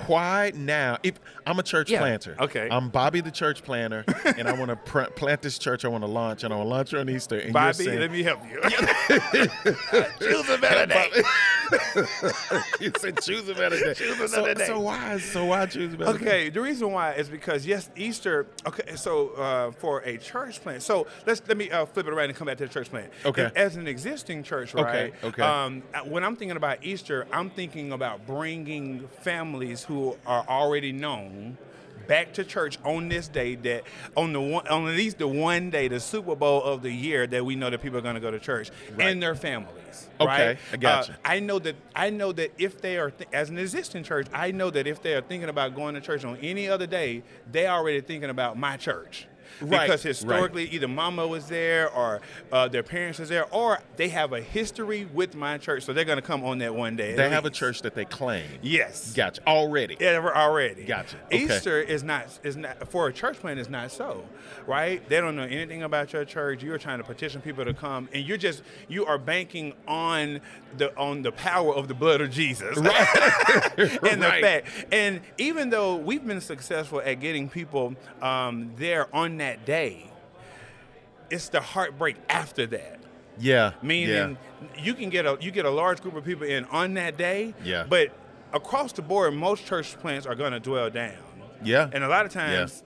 Why 0.08 0.52
now? 0.56 0.98
If 1.04 1.20
I'm 1.46 1.60
a 1.60 1.64
church 1.64 1.90
Yeah, 1.90 2.00
planter, 2.00 2.36
okay. 2.40 2.68
I'm 2.70 2.90
Bobby 2.90 3.22
the 3.22 3.32
church 3.32 3.64
planter, 3.64 4.04
and 4.38 4.48
I 4.48 4.54
want 4.54 4.70
to 4.70 4.76
pr- 4.76 5.12
plant 5.16 5.42
this 5.42 5.58
church. 5.60 5.86
I 5.86 5.88
want 5.88 6.04
to 6.04 6.10
launch, 6.10 6.44
and 6.44 6.54
I 6.54 6.58
want 6.58 6.68
to 6.68 6.70
launch 6.70 6.94
on 6.94 7.10
Easter. 7.10 7.38
And 7.40 7.54
Bobby, 7.54 7.84
you're 7.84 7.94
saying, 7.94 8.00
let 8.00 8.12
me 8.12 8.24
help 8.24 8.40
you. 8.46 8.60
Choose 10.20 10.50
a 10.50 10.58
better 10.58 10.86
day. 10.86 11.24
you 12.80 12.92
said 12.98 13.22
choose 13.22 13.48
a 13.50 13.56
better 13.56 13.80
day. 13.80 13.94
Choose 13.94 14.18
so, 14.18 14.26
another 14.26 14.56
day. 14.56 14.66
so 14.66 14.80
why? 14.80 15.18
So 15.20 15.46
why 15.46 15.66
choose 15.66 15.94
a 15.94 15.98
better 15.98 16.18
day? 16.18 16.26
Okay, 16.26 16.50
the 16.50 16.62
reason 16.62 16.92
why 16.92 17.14
is 17.14 17.30
because 17.30 17.66
yes, 17.66 17.90
Easter. 17.96 18.48
Okay, 18.66 18.96
so 18.96 19.30
uh, 19.30 19.72
for 19.72 20.02
a 20.02 20.18
church 20.18 20.62
plant, 20.62 20.82
so 20.84 21.08
let's 21.26 21.42
let 21.48 21.58
me 21.58 21.70
uh, 21.72 21.86
flip 21.86 22.08
it 22.08 22.14
around 22.14 22.30
and 22.30 22.36
come 22.36 22.48
back 22.48 22.58
to 22.58 22.68
the 22.68 22.74
church 22.74 22.90
plant. 22.90 23.12
Okay. 23.26 23.50
As 23.56 23.76
an 23.76 23.88
existing 23.88 24.44
church, 24.44 24.74
right? 24.74 25.14
okay. 25.24 25.42
Um, 25.42 25.84
uh, 25.94 26.02
when 26.02 26.24
I'm 26.24 26.36
thinking 26.36 26.58
about 26.58 26.84
Easter, 26.84 27.28
I'm 27.32 27.50
thinking 27.50 27.92
about 27.92 28.26
bringing 28.26 29.08
families 29.22 29.84
who 29.84 30.18
are 30.26 30.46
already 30.48 30.92
known 30.92 31.58
back 32.10 32.34
to 32.34 32.44
church 32.44 32.78
on 32.84 33.08
this 33.08 33.30
day 33.30 33.56
that 33.56 33.84
on 34.18 34.34
the 34.34 34.42
one 34.42 34.68
on 34.68 34.86
at 34.88 34.96
least 34.96 35.20
the 35.20 35.28
one 35.28 35.70
day 35.70 35.88
the 35.88 36.00
super 36.02 36.36
bowl 36.36 36.62
of 36.64 36.82
the 36.82 36.92
year 36.92 37.26
that 37.28 37.46
we 37.46 37.56
know 37.56 37.70
that 37.70 37.82
people 37.82 37.98
are 38.00 38.02
going 38.02 38.16
to 38.16 38.20
go 38.22 38.32
to 38.32 38.40
church 38.40 38.72
Right. 38.96 39.08
and 39.10 39.24
their 39.24 39.36
families 39.36 40.08
Okay, 40.20 40.28
right 40.48 40.58
I 40.74 40.78
gotcha. 40.78 41.14
Uh, 41.14 41.16
I 41.24 41.40
know 41.40 41.60
that 41.60 41.76
I 41.96 42.10
know 42.10 42.32
that 42.34 42.52
if 42.58 42.82
they 42.82 42.98
are 42.98 43.12
th- 43.12 43.30
as 43.32 43.50
an 43.50 43.58
existing 43.58 44.04
church, 44.04 44.28
I 44.34 44.52
know 44.52 44.70
that 44.70 44.86
if 44.86 45.02
they 45.02 45.14
are 45.14 45.22
thinking 45.22 45.48
about 45.48 45.76
going 45.76 45.96
to 45.96 46.02
church 46.02 46.26
on 46.26 46.36
any 46.38 46.68
other 46.68 46.86
day, 46.88 47.24
they 47.50 47.66
are 47.68 47.80
already 47.80 48.02
thinking 48.02 48.30
about 48.30 48.58
my 48.58 48.76
church. 48.76 49.28
Right, 49.62 49.88
Because 49.88 50.06
right. 50.06 50.10
historically, 50.10 50.66
either 50.70 50.88
mama 50.88 51.28
was 51.28 51.48
there 51.48 51.90
or 51.90 52.22
uh, 52.52 52.68
their 52.68 52.84
parents 52.84 53.20
was 53.20 53.30
there, 53.30 53.46
or 53.54 53.80
they 53.98 54.10
have 54.10 54.34
a 54.34 54.42
history 54.42 55.06
with 55.14 55.36
my 55.36 55.58
church, 55.58 55.84
so 55.84 55.94
they're 55.94 56.06
going 56.06 56.18
to 56.18 56.22
come 56.22 56.44
on 56.44 56.60
that 56.60 56.74
one 56.76 56.96
day. 56.96 57.16
They 57.16 57.30
have 57.30 57.46
a 57.46 57.50
church 57.50 57.82
that 57.82 57.96
they 57.96 58.06
claim. 58.06 58.46
Yes. 58.62 59.14
Gotcha. 59.14 59.42
Already. 59.48 59.98
We're 60.00 60.34
already. 60.34 60.84
Gotcha. 60.84 61.18
Okay. 61.26 61.44
Easter 61.44 61.80
is 61.80 62.04
not 62.04 62.40
is 62.44 62.58
not 62.58 62.90
for 62.90 63.08
a 63.08 63.14
church 63.14 63.40
plant 63.40 63.60
is 63.60 63.70
not 63.70 63.92
so, 63.92 64.24
right? 64.68 65.08
They 65.10 65.20
don't 65.22 65.36
know 65.36 65.44
anything 65.44 65.84
about 65.84 66.14
your 66.14 66.26
church. 66.26 66.64
You 66.64 66.74
are 66.74 66.78
trying 66.78 67.00
to 67.00 67.04
petition 67.04 67.42
people 67.42 67.66
to 67.66 67.74
come, 67.74 68.10
and 68.14 68.26
you're 68.26 68.38
just 68.38 68.64
you 68.88 69.06
are 69.06 69.18
banking 69.18 69.74
on 69.88 70.42
the 70.78 70.96
on 70.98 71.22
the 71.22 71.32
power 71.32 71.74
of 71.74 71.88
the 71.88 71.94
blood 71.94 72.22
of 72.22 72.32
Jesus, 72.32 72.78
right? 72.78 73.78
and 73.78 74.22
the 74.22 74.38
fact, 74.42 74.68
and 74.92 75.22
even 75.38 75.70
though 75.70 75.96
we've 75.96 76.26
been 76.26 76.42
successful 76.42 77.02
at 77.04 77.20
getting 77.20 77.50
people 77.50 77.96
um, 78.22 78.72
there 78.78 79.14
on 79.16 79.38
that 79.38 79.49
day, 79.66 80.10
it's 81.30 81.50
the 81.50 81.62
heartbreak 81.62 82.18
after 82.30 82.66
that. 82.68 83.00
Yeah. 83.40 83.74
Meaning 83.82 84.38
you 84.78 84.94
can 84.94 85.10
get 85.10 85.26
a 85.26 85.38
you 85.40 85.52
get 85.52 85.66
a 85.66 85.70
large 85.70 86.02
group 86.02 86.16
of 86.16 86.26
people 86.26 86.46
in 86.46 86.66
on 86.66 86.96
that 86.96 87.18
day. 87.18 87.54
Yeah. 87.64 87.86
But 87.88 88.12
across 88.54 88.92
the 88.94 89.02
board, 89.02 89.34
most 89.34 89.66
church 89.66 89.98
plants 90.00 90.26
are 90.26 90.36
going 90.36 90.52
to 90.52 90.60
dwell 90.60 90.90
down. 90.90 91.18
Yeah. 91.64 91.90
And 91.92 92.04
a 92.04 92.08
lot 92.08 92.26
of 92.26 92.32
times, 92.32 92.84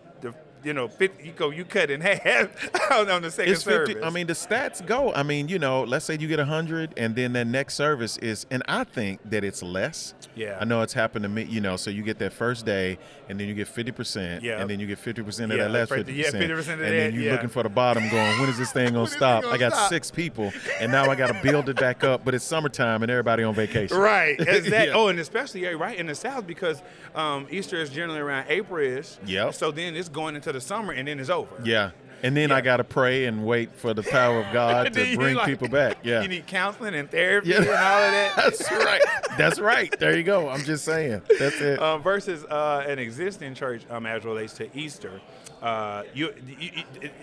you 0.64 0.74
know, 0.74 0.88
50, 0.88 1.24
you 1.26 1.32
go 1.32 1.50
you 1.50 1.66
cut 1.66 1.90
in 1.92 2.02
half 2.02 2.92
on, 2.92 3.22
the 3.22 3.32
second 3.32 3.54
It's 3.54 3.64
50. 3.64 3.94
service. 3.94 4.06
I 4.06 4.10
mean, 4.10 4.28
the 4.28 4.34
stats 4.34 4.86
go. 4.86 5.14
I 5.14 5.24
mean, 5.24 5.48
you 5.48 5.60
know, 5.60 5.84
let's 5.84 6.06
say 6.06 6.18
you 6.20 6.28
get 6.28 6.40
100 6.40 6.94
and 6.98 7.16
then 7.16 7.34
that 7.34 7.48
next 7.48 7.76
service 7.76 8.18
is, 8.18 8.46
and 8.52 8.64
I 8.68 8.84
think 8.84 9.20
that 9.30 9.44
it's 9.44 9.62
less. 9.64 10.14
Yeah. 10.36 10.58
I 10.60 10.66
know 10.66 10.82
it's 10.82 10.94
happened 10.94 11.24
to 11.24 11.30
me, 11.30 11.44
you 11.44 11.62
know, 11.62 11.76
so 11.78 11.90
you 11.90 12.02
get 12.04 12.20
that 12.20 12.34
first 12.34 12.66
day 12.66 12.98
and 13.30 13.40
then 13.40 13.48
you 13.48 13.54
get 13.54 13.68
50%. 13.68 14.42
Yeah. 14.42 14.60
And 14.62 14.70
then 14.70 14.80
you 14.80 14.88
get 14.88 15.00
50% 15.00 15.18
of 15.46 15.52
Yeah, 15.52 15.58
that 15.64 15.72
last 15.72 15.92
right, 15.92 16.06
50%. 16.06 16.16
yeah, 16.16 16.32
50% 16.32 16.32
of 16.32 16.70
And 16.70 16.82
that, 16.82 16.90
then 16.90 17.14
you're 17.14 17.24
yeah. 17.24 17.32
looking 17.34 17.50
for 17.50 17.64
the 17.64 17.70
bottom 17.70 18.08
going, 18.10 18.40
when 18.40 18.50
is 18.50 18.58
this 18.58 18.72
thing 18.72 18.94
going 18.94 19.06
to 19.08 19.12
stop? 19.12 19.44
gonna 19.44 19.54
I 19.56 19.58
got 19.58 19.74
stop? 19.74 19.90
six 19.90 20.10
people 20.12 20.52
and 20.80 20.92
now 20.92 21.10
I 21.10 21.16
got 21.16 21.28
to 21.28 21.40
build 21.44 21.70
it 21.70 21.76
back 21.78 22.04
up, 22.04 22.24
but 22.26 22.34
it's 22.34 22.46
summertime 22.46 23.02
and 23.04 23.12
everybody 23.12 23.44
on 23.44 23.54
vacation. 23.54 23.98
Right, 24.04 24.40
exactly. 24.40 24.72
Yeah. 24.72 24.94
Oh, 24.94 25.08
and 25.08 25.20
especially 25.20 25.64
right 25.76 25.98
in 25.98 26.08
the 26.08 26.16
South 26.16 26.46
because 26.46 26.82
um, 27.16 27.48
Easter 27.50 27.78
is 27.78 27.90
generally 27.90 28.20
around 28.20 28.46
April-ish. 28.50 29.18
Yep. 29.26 29.54
So 29.54 29.72
then 29.72 29.96
it's 29.96 30.10
going 30.10 30.36
into 30.36 30.52
the 30.54 30.62
summer 30.62 30.94
and 30.94 31.08
then 31.08 31.20
it's 31.20 31.30
over. 31.30 31.56
Yeah. 31.66 31.92
And 32.22 32.38
then 32.38 32.54
I 32.54 32.62
got 32.62 32.78
to 32.78 32.86
pray 32.86 33.26
and 33.26 33.46
wait 33.46 33.76
for 33.76 33.94
the 33.94 34.02
power 34.02 34.40
of 34.40 34.54
God 34.54 34.94
to 34.94 35.16
bring 35.18 35.36
like- 35.36 35.46
people 35.46 35.68
back. 35.68 35.98
Yeah. 36.04 36.22
You 36.22 36.30
need 36.30 36.48
counseling 36.48 36.96
and 36.96 37.12
therapy 37.12 37.50
Yeah. 37.50 37.58
and 37.58 37.68
all 37.68 37.74
of 37.74 38.12
that. 38.12 38.34
That's 38.38 38.72
right. 38.72 39.02
That's 39.38 39.60
right. 39.60 39.94
There 40.00 40.16
you 40.16 40.24
go. 40.24 40.48
I'm 40.48 40.64
just 40.64 40.86
saying. 40.86 41.22
That's 41.38 41.60
it. 41.60 41.82
um, 41.82 42.02
versus 42.02 42.46
uh, 42.46 42.86
an 42.88 42.98
existing 42.98 43.56
church 43.56 43.84
um, 43.90 44.06
as 44.06 44.24
relates 44.24 44.54
to 44.54 44.70
Easter. 44.78 45.20
Uh, 45.62 46.04
you, 46.14 46.34
you, 46.60 46.70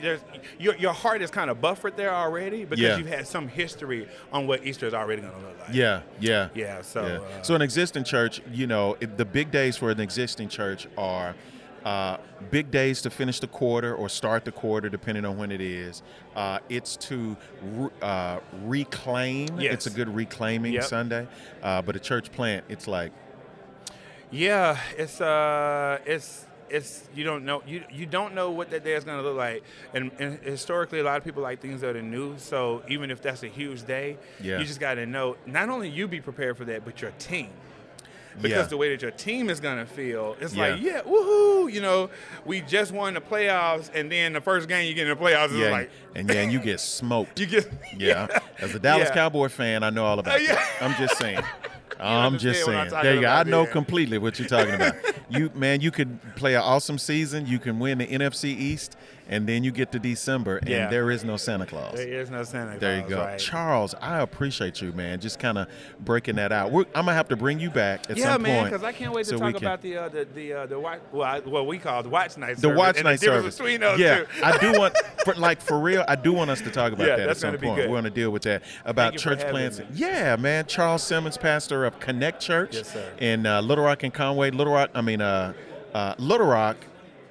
you- 0.03 0.19
your, 0.59 0.77
your 0.77 0.93
heart 0.93 1.23
is 1.23 1.31
kind 1.31 1.49
of 1.51 1.63
buffered 1.63 1.97
there 1.97 2.13
already 2.15 2.67
because 2.67 2.83
Yeah. 2.83 2.99
you've 2.99 3.07
had 3.09 3.27
some 3.27 3.49
history 3.49 4.07
on 4.35 4.47
what 4.47 4.67
Easter 4.67 4.87
is 4.87 4.93
already 4.93 5.23
going 5.23 5.33
to 5.33 5.41
look 5.41 5.59
like. 5.61 5.75
Yeah, 5.75 6.03
yeah, 6.21 6.49
Yeah, 6.55 6.83
so, 6.83 7.01
uh, 7.03 7.43
so 7.43 7.55
an 7.55 7.63
existing 7.63 8.05
church, 8.05 8.43
you 8.53 8.67
know, 8.67 8.97
it, 9.01 9.17
the 9.17 9.25
big 9.25 9.51
days 9.51 9.77
for 9.79 9.91
an 9.91 10.01
existing 10.01 10.49
church 10.51 10.87
are 10.99 11.35
uh, 11.85 12.19
big 12.51 12.71
days 12.71 13.03
to 13.03 13.11
finish 13.11 13.41
the 13.41 13.47
quarter 13.47 13.95
or 13.95 14.09
start 14.09 14.45
the 14.45 14.53
quarter, 14.53 14.89
depending 14.89 15.25
on 15.25 15.37
when 15.39 15.51
it 15.51 15.61
is. 15.61 16.03
Uh, 16.37 16.59
it's 16.69 16.97
to 16.97 17.37
re- 17.63 17.91
uh, 18.03 18.41
reclaim. 18.65 19.59
It's 19.61 19.87
a 19.87 19.91
good 19.91 20.15
reclaiming 20.15 20.75
Yep. 20.75 20.85
Sunday. 20.85 21.29
Uh, 21.63 21.83
but 21.83 21.97
a 21.97 22.01
church 22.01 22.31
plant, 22.33 22.65
it's 22.69 22.87
like 22.87 23.13
Yeah, 24.31 24.79
it's 24.97 25.21
uh, 25.21 25.99
it's 26.07 26.47
it's 26.69 27.09
you 27.17 27.25
don't 27.25 27.45
know 27.45 27.63
you 27.67 27.83
you 27.91 28.07
don't 28.07 28.33
know 28.33 28.53
what 28.53 28.71
that 28.71 28.85
day 28.85 28.93
is 28.95 29.03
going 29.03 29.19
to 29.19 29.25
look 29.25 29.37
like, 29.37 29.65
and, 29.93 30.13
and 30.21 30.39
historically 30.41 31.01
a 31.01 31.03
lot 31.03 31.17
of 31.19 31.25
people 31.25 31.43
like 31.43 31.61
things 31.61 31.81
that 31.81 31.97
are 31.97 32.03
new. 32.03 32.39
So 32.39 32.83
even 32.89 33.11
if 33.11 33.21
that's 33.21 33.43
a 33.43 33.49
huge 33.49 33.85
day, 33.87 34.19
Yeah. 34.41 34.59
you 34.61 34.65
just 34.65 34.79
got 34.79 34.95
to 34.95 35.07
know 35.07 35.37
not 35.47 35.69
only 35.69 35.89
you 35.89 36.07
be 36.07 36.21
prepared 36.21 36.57
for 36.57 36.65
that, 36.67 36.85
but 36.85 37.03
your 37.03 37.11
team. 37.19 37.51
Because 38.43 38.57
Yeah. 38.59 38.63
the 38.67 38.77
way 38.77 38.91
that 38.91 39.03
your 39.03 39.11
team 39.13 39.51
is 39.51 39.61
gonna 39.61 39.87
feel, 39.87 40.37
it's 40.41 40.55
Yeah. 40.55 40.69
like, 40.69 40.83
yeah, 40.83 41.01
woohoo! 41.03 41.73
You 41.73 41.81
know, 41.81 42.11
we 42.45 42.61
just 42.63 42.93
won 42.93 43.15
the 43.15 43.21
playoffs, 43.21 43.91
and 43.95 44.11
then 44.11 44.33
the 44.33 44.41
first 44.41 44.69
game 44.69 44.87
you 44.89 44.95
get 44.95 45.07
in 45.09 45.17
the 45.17 45.23
playoffs 45.25 45.53
is 45.53 45.59
Yeah, 45.59 45.71
like 45.71 45.91
and 46.15 46.29
yeah, 46.29 46.41
and 46.43 46.53
you 46.53 46.59
get 46.71 46.81
smoked. 46.81 47.39
you 47.39 47.47
get 47.47 47.71
Yeah. 47.99 48.27
As 48.59 48.75
a 48.75 48.79
Dallas 48.79 49.09
Yeah. 49.09 49.15
Cowboy 49.15 49.49
fan, 49.49 49.83
I 49.83 49.91
know 49.91 50.05
all 50.05 50.19
about 50.19 50.37
Uh, 50.39 50.43
yeah. 50.43 50.55
that. 50.55 50.69
I'm 50.81 50.95
just 50.95 51.17
saying. 51.19 51.41
I'm 52.03 52.39
just 52.39 52.65
saying. 52.65 52.89
There 53.03 53.15
you 53.17 53.21
go. 53.21 53.27
I 53.29 53.43
know 53.43 53.67
completely 53.67 54.17
what 54.17 54.39
you're 54.39 54.49
talking 54.49 54.73
about. 54.75 54.95
you 55.29 55.51
man, 55.55 55.83
you 55.83 55.91
could 55.91 56.19
play 56.35 56.55
an 56.55 56.63
awesome 56.63 56.97
season. 56.99 57.47
You 57.47 57.59
can 57.59 57.79
win 57.79 57.99
the 57.99 58.07
NFC 58.07 58.45
East, 58.57 58.97
and 59.31 59.47
then 59.49 59.65
you 59.65 59.71
get 59.71 59.91
to 59.93 59.99
December, 59.99 60.59
and 60.59 60.69
Yeah. 60.69 60.89
there 60.91 61.11
is 61.11 61.25
no 61.25 61.39
Santa 61.39 61.65
Claus. 61.65 61.95
There 61.95 62.07
is 62.21 62.31
no 62.31 62.43
Santa 62.43 62.79
There 62.79 62.99
you 63.01 63.09
go, 63.09 63.21
right? 63.21 63.39
Charles. 63.39 63.95
I 64.01 64.21
appreciate 64.21 64.83
you, 64.83 64.93
man. 64.93 65.21
Just 65.21 65.39
kind 65.39 65.57
of 65.57 65.69
breaking 66.01 66.37
that 66.37 66.53
out. 66.53 66.71
We're, 66.73 66.83
I'm 66.95 67.07
gonna 67.07 67.15
have 67.15 67.29
to 67.29 67.37
bring 67.37 67.59
you 67.61 67.71
back 67.71 68.11
at 68.11 68.19
yeah, 68.19 68.33
some 68.35 68.43
man, 68.43 68.61
point. 68.63 68.73
because 68.73 68.85
I 68.85 68.93
can't 68.93 69.15
wait 69.15 69.25
to 69.27 69.31
so 69.31 69.39
talk 69.39 69.55
about 69.57 69.81
the 69.81 69.97
uh, 69.97 70.09
the 70.09 70.27
the 70.35 70.53
uh, 70.53 70.67
the 70.67 70.79
watch, 70.79 71.01
well, 71.13 71.23
I, 71.23 71.41
what 71.41 71.67
we 71.67 71.79
call 71.79 72.03
the 72.03 72.09
watch 72.11 72.37
night. 72.37 72.57
the 72.57 72.63
service 72.63 72.79
watch 72.79 72.97
and 72.97 73.05
night 73.05 73.21
the 73.21 73.27
difference 73.27 73.57
service. 73.57 73.59
between 73.59 73.81
those 73.81 73.99
yeah, 74.01 74.19
two. 74.19 74.27
I 74.43 74.59
do 74.59 74.79
want, 74.79 74.95
for, 75.25 75.35
like 75.35 75.63
for 75.63 75.79
real, 75.79 76.05
I 76.09 76.17
do 76.17 76.33
want 76.33 76.51
us 76.51 76.61
to 76.63 76.71
talk 76.71 76.93
about 76.93 77.07
Yeah, 77.07 77.17
that 77.17 77.29
at 77.29 77.37
some 77.37 77.51
gonna 77.55 77.63
point. 77.63 77.77
good. 77.77 77.89
We're 77.91 77.95
going 77.95 78.05
to 78.05 78.11
deal 78.11 78.31
with 78.33 78.43
that 78.43 78.63
about 78.85 79.17
church 79.17 79.41
plants. 79.49 79.81
Yeah, 79.95 80.37
man. 80.37 80.67
Charles 80.67 81.03
Simmons, 81.05 81.37
pastor 81.37 81.85
of 81.85 82.01
Connect 82.01 82.41
Church 82.41 82.75
Yes, 82.75 82.93
sir. 82.93 83.13
in 83.19 83.47
uh, 83.47 83.61
Little 83.63 83.85
Rock 83.85 84.03
and 84.03 84.13
Conway. 84.13 84.51
Little 84.51 84.73
Rock, 84.73 84.91
I 84.95 85.01
mean, 85.03 85.21
uh, 85.21 85.53
uh, 85.95 86.15
Little 86.19 86.47
Rock 86.47 86.77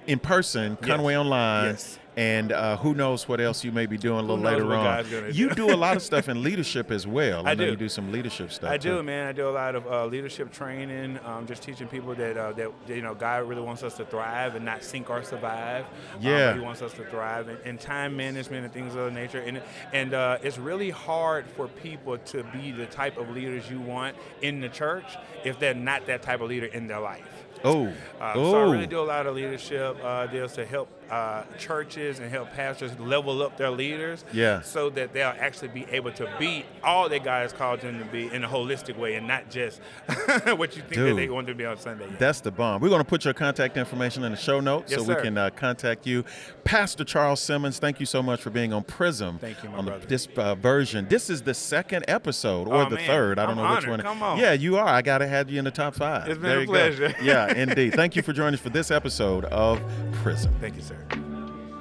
in 0.09 0.19
person, 0.19 0.75
Conway 0.77 1.15
online. 1.15 1.65
Yes. 1.65 1.99
And 2.17 2.51
uh, 2.51 2.75
who 2.75 2.95
knows 2.95 3.29
what 3.29 3.39
else 3.39 3.63
you 3.63 3.71
may 3.71 3.85
be 3.85 3.97
doing 3.97 4.19
a 4.19 4.21
little 4.21 4.43
later 4.43 4.73
on. 4.73 5.05
You 5.31 5.49
do. 5.49 5.55
do 5.55 5.73
a 5.73 5.77
lot 5.77 5.95
of 5.95 6.01
stuff 6.01 6.27
in 6.27 6.43
leadership 6.49 6.91
as 6.91 7.07
well. 7.07 7.47
I, 7.47 7.51
I 7.51 7.53
know 7.53 7.63
do. 7.63 7.69
you 7.71 7.77
do 7.77 7.87
some 7.87 8.11
leadership 8.11 8.51
stuff. 8.51 8.69
I 8.71 8.77
too. 8.77 8.97
do, 8.97 9.03
man. 9.03 9.27
I 9.27 9.31
do 9.31 9.47
a 9.47 9.51
lot 9.51 9.73
of 9.75 9.87
uh, 9.87 10.05
leadership 10.05 10.51
training, 10.51 11.17
um, 11.23 11.47
just 11.47 11.61
teaching 11.61 11.87
people 11.87 12.13
that 12.15 12.35
uh, 12.35 12.51
that 12.53 12.71
you 12.87 13.01
know 13.01 13.13
God 13.13 13.47
really 13.47 13.61
wants 13.61 13.83
us 13.83 13.95
to 13.97 14.05
thrive 14.05 14.55
and 14.55 14.65
not 14.65 14.83
sink 14.83 15.09
or 15.09 15.23
survive. 15.23 15.85
Um, 15.85 16.21
Yeah. 16.21 16.55
He 16.55 16.59
wants 16.59 16.81
us 16.81 16.91
to 16.93 17.05
thrive 17.05 17.47
and, 17.47 17.59
and 17.63 17.79
time 17.79 18.17
management 18.17 18.65
and 18.65 18.73
things 18.73 18.95
of 18.95 19.05
that 19.05 19.13
nature. 19.13 19.39
And 19.39 19.61
and 19.93 20.13
uh, 20.13 20.39
it's 20.43 20.57
really 20.57 20.89
hard 20.89 21.45
for 21.45 21.69
people 21.69 22.17
to 22.17 22.43
be 22.45 22.71
the 22.71 22.87
type 22.87 23.17
of 23.17 23.29
leaders 23.29 23.69
you 23.69 23.79
want 23.79 24.17
in 24.41 24.59
the 24.59 24.69
church 24.69 25.15
if 25.45 25.57
they're 25.57 25.73
not 25.73 26.05
that 26.07 26.21
type 26.23 26.41
of 26.41 26.49
leader 26.49 26.65
in 26.65 26.87
their 26.87 26.99
life. 26.99 27.38
Oh, 27.63 27.87
Uh, 28.21 28.33
oh, 28.35 28.51
So 28.51 28.57
I 28.57 28.71
really 28.71 28.87
do 28.87 28.99
a 28.99 29.01
lot 29.01 29.25
of 29.27 29.35
leadership 29.35 29.97
uh, 30.03 30.27
deals 30.27 30.53
to 30.53 30.65
help 30.65 30.89
uh, 31.09 31.43
churches 31.57 32.19
and 32.19 32.29
help 32.29 32.51
pastors 32.51 32.91
level 32.99 33.41
up 33.41 33.57
their 33.57 33.71
leaders, 33.71 34.23
Yeah. 34.31 34.61
so 34.61 34.91
that 34.91 35.11
they'll 35.11 35.33
actually 35.39 35.69
be 35.69 35.85
able 35.91 36.11
to 36.11 36.31
be 36.37 36.65
all 36.83 37.09
that 37.09 37.23
God 37.23 37.41
has 37.41 37.51
called 37.53 37.81
them 37.81 37.97
to 37.97 38.05
be 38.05 38.27
in 38.31 38.43
a 38.43 38.47
holistic 38.47 38.95
way, 38.95 39.15
and 39.15 39.27
not 39.27 39.49
just 39.49 39.81
what 40.55 40.75
you 40.75 40.83
think 40.83 40.89
that 40.89 40.95
Dude. 40.95 41.17
they 41.17 41.27
want 41.29 41.47
to 41.47 41.55
be 41.55 41.65
on 41.65 41.77
Sunday. 41.79 42.05
That's 42.19 42.41
the 42.41 42.51
bomb. 42.51 42.79
We're 42.81 42.89
going 42.89 43.01
to 43.01 43.07
put 43.07 43.25
your 43.25 43.33
contact 43.33 43.75
information 43.75 44.23
in 44.23 44.33
the 44.33 44.37
show 44.37 44.59
notes 44.59 44.91
Yes, 44.91 45.01
so 45.05 45.15
we 45.15 45.19
can 45.21 45.35
uh, 45.37 45.49
contact 45.49 46.05
you. 46.05 46.23
Pastor 46.63 47.03
Charles 47.03 47.41
Simmons, 47.41 47.79
thank 47.79 47.99
you 47.99 48.05
so 48.05 48.21
much 48.21 48.39
for 48.41 48.51
being 48.51 48.71
on 48.71 48.83
Prism. 48.83 49.39
Thank 49.39 49.63
you, 49.63 49.69
my 49.71 49.77
on 49.79 49.85
the- 49.85 49.97
this 50.07 50.27
uh, 50.37 50.53
version. 50.55 51.07
This 51.09 51.29
is 51.31 51.41
the 51.41 51.53
second 51.55 52.05
episode 52.07 52.67
or 52.67 52.75
Oh, 52.85 52.89
the 52.89 52.97
man. 52.97 53.07
third. 53.07 53.39
I 53.39 53.47
don't 53.47 53.57
I'm 53.57 53.63
know 53.65 53.75
which 53.75 53.83
honored. 53.85 53.89
one. 53.89 53.99
Come 54.01 54.21
on. 54.23 54.37
Yeah, 54.37 54.53
you 54.53 54.77
are. 54.77 54.87
I 54.87 55.01
got 55.01 55.17
to 55.19 55.27
have 55.27 55.49
you 55.49 55.57
in 55.57 55.65
the 55.65 55.71
top 55.71 55.95
five. 55.95 56.27
It's 56.29 56.37
been 56.37 56.49
there 56.49 56.57
a 56.59 56.61
you 56.61 56.67
go. 56.67 56.71
pleasure. 56.73 57.15
yeah, 57.21 57.47
indeed. 57.55 57.93
Thank 57.93 58.15
you 58.15 58.21
for 58.21 58.33
joining 58.33 58.55
us 58.55 58.59
for 58.59 58.69
this 58.69 58.91
episode 58.91 59.45
of 59.45 59.81
Prism. 60.23 60.53
Thank 60.59 60.75
you, 60.75 60.81
sir. 60.81 60.97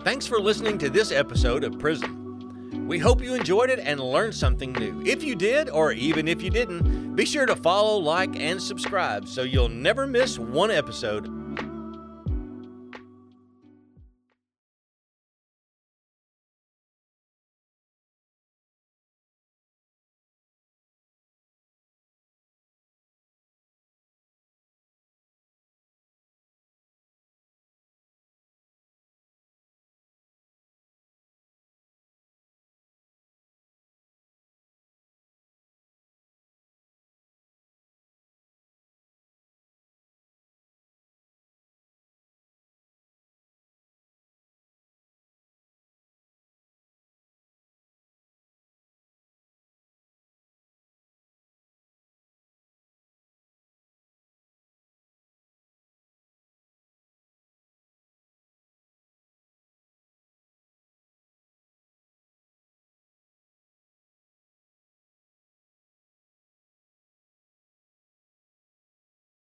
Thanks 0.05 0.27
for 0.27 0.41
listening 0.41 0.79
to 0.79 0.91
this 0.91 1.13
episode 1.13 1.65
of 1.65 1.79
Prism. 1.79 2.87
We 2.87 2.99
hope 2.99 3.21
you 3.23 3.35
enjoyed 3.35 3.69
it 3.69 3.79
and 3.81 4.01
learned 4.01 4.35
something 4.35 4.73
new. 4.73 5.03
If 5.05 5.23
you 5.23 5.35
did, 5.35 5.69
or 5.69 5.93
even 5.93 6.27
if 6.27 6.41
you 6.41 6.49
didn't, 6.49 7.15
be 7.15 7.27
sure 7.27 7.45
to 7.45 7.55
follow, 7.55 7.99
like, 7.99 8.39
and 8.41 8.63
subscribe 8.63 9.29
so 9.29 9.43
you'll 9.43 9.69
never 9.69 10.07
miss 10.07 10.39
one 10.39 10.71
episode 10.71 11.27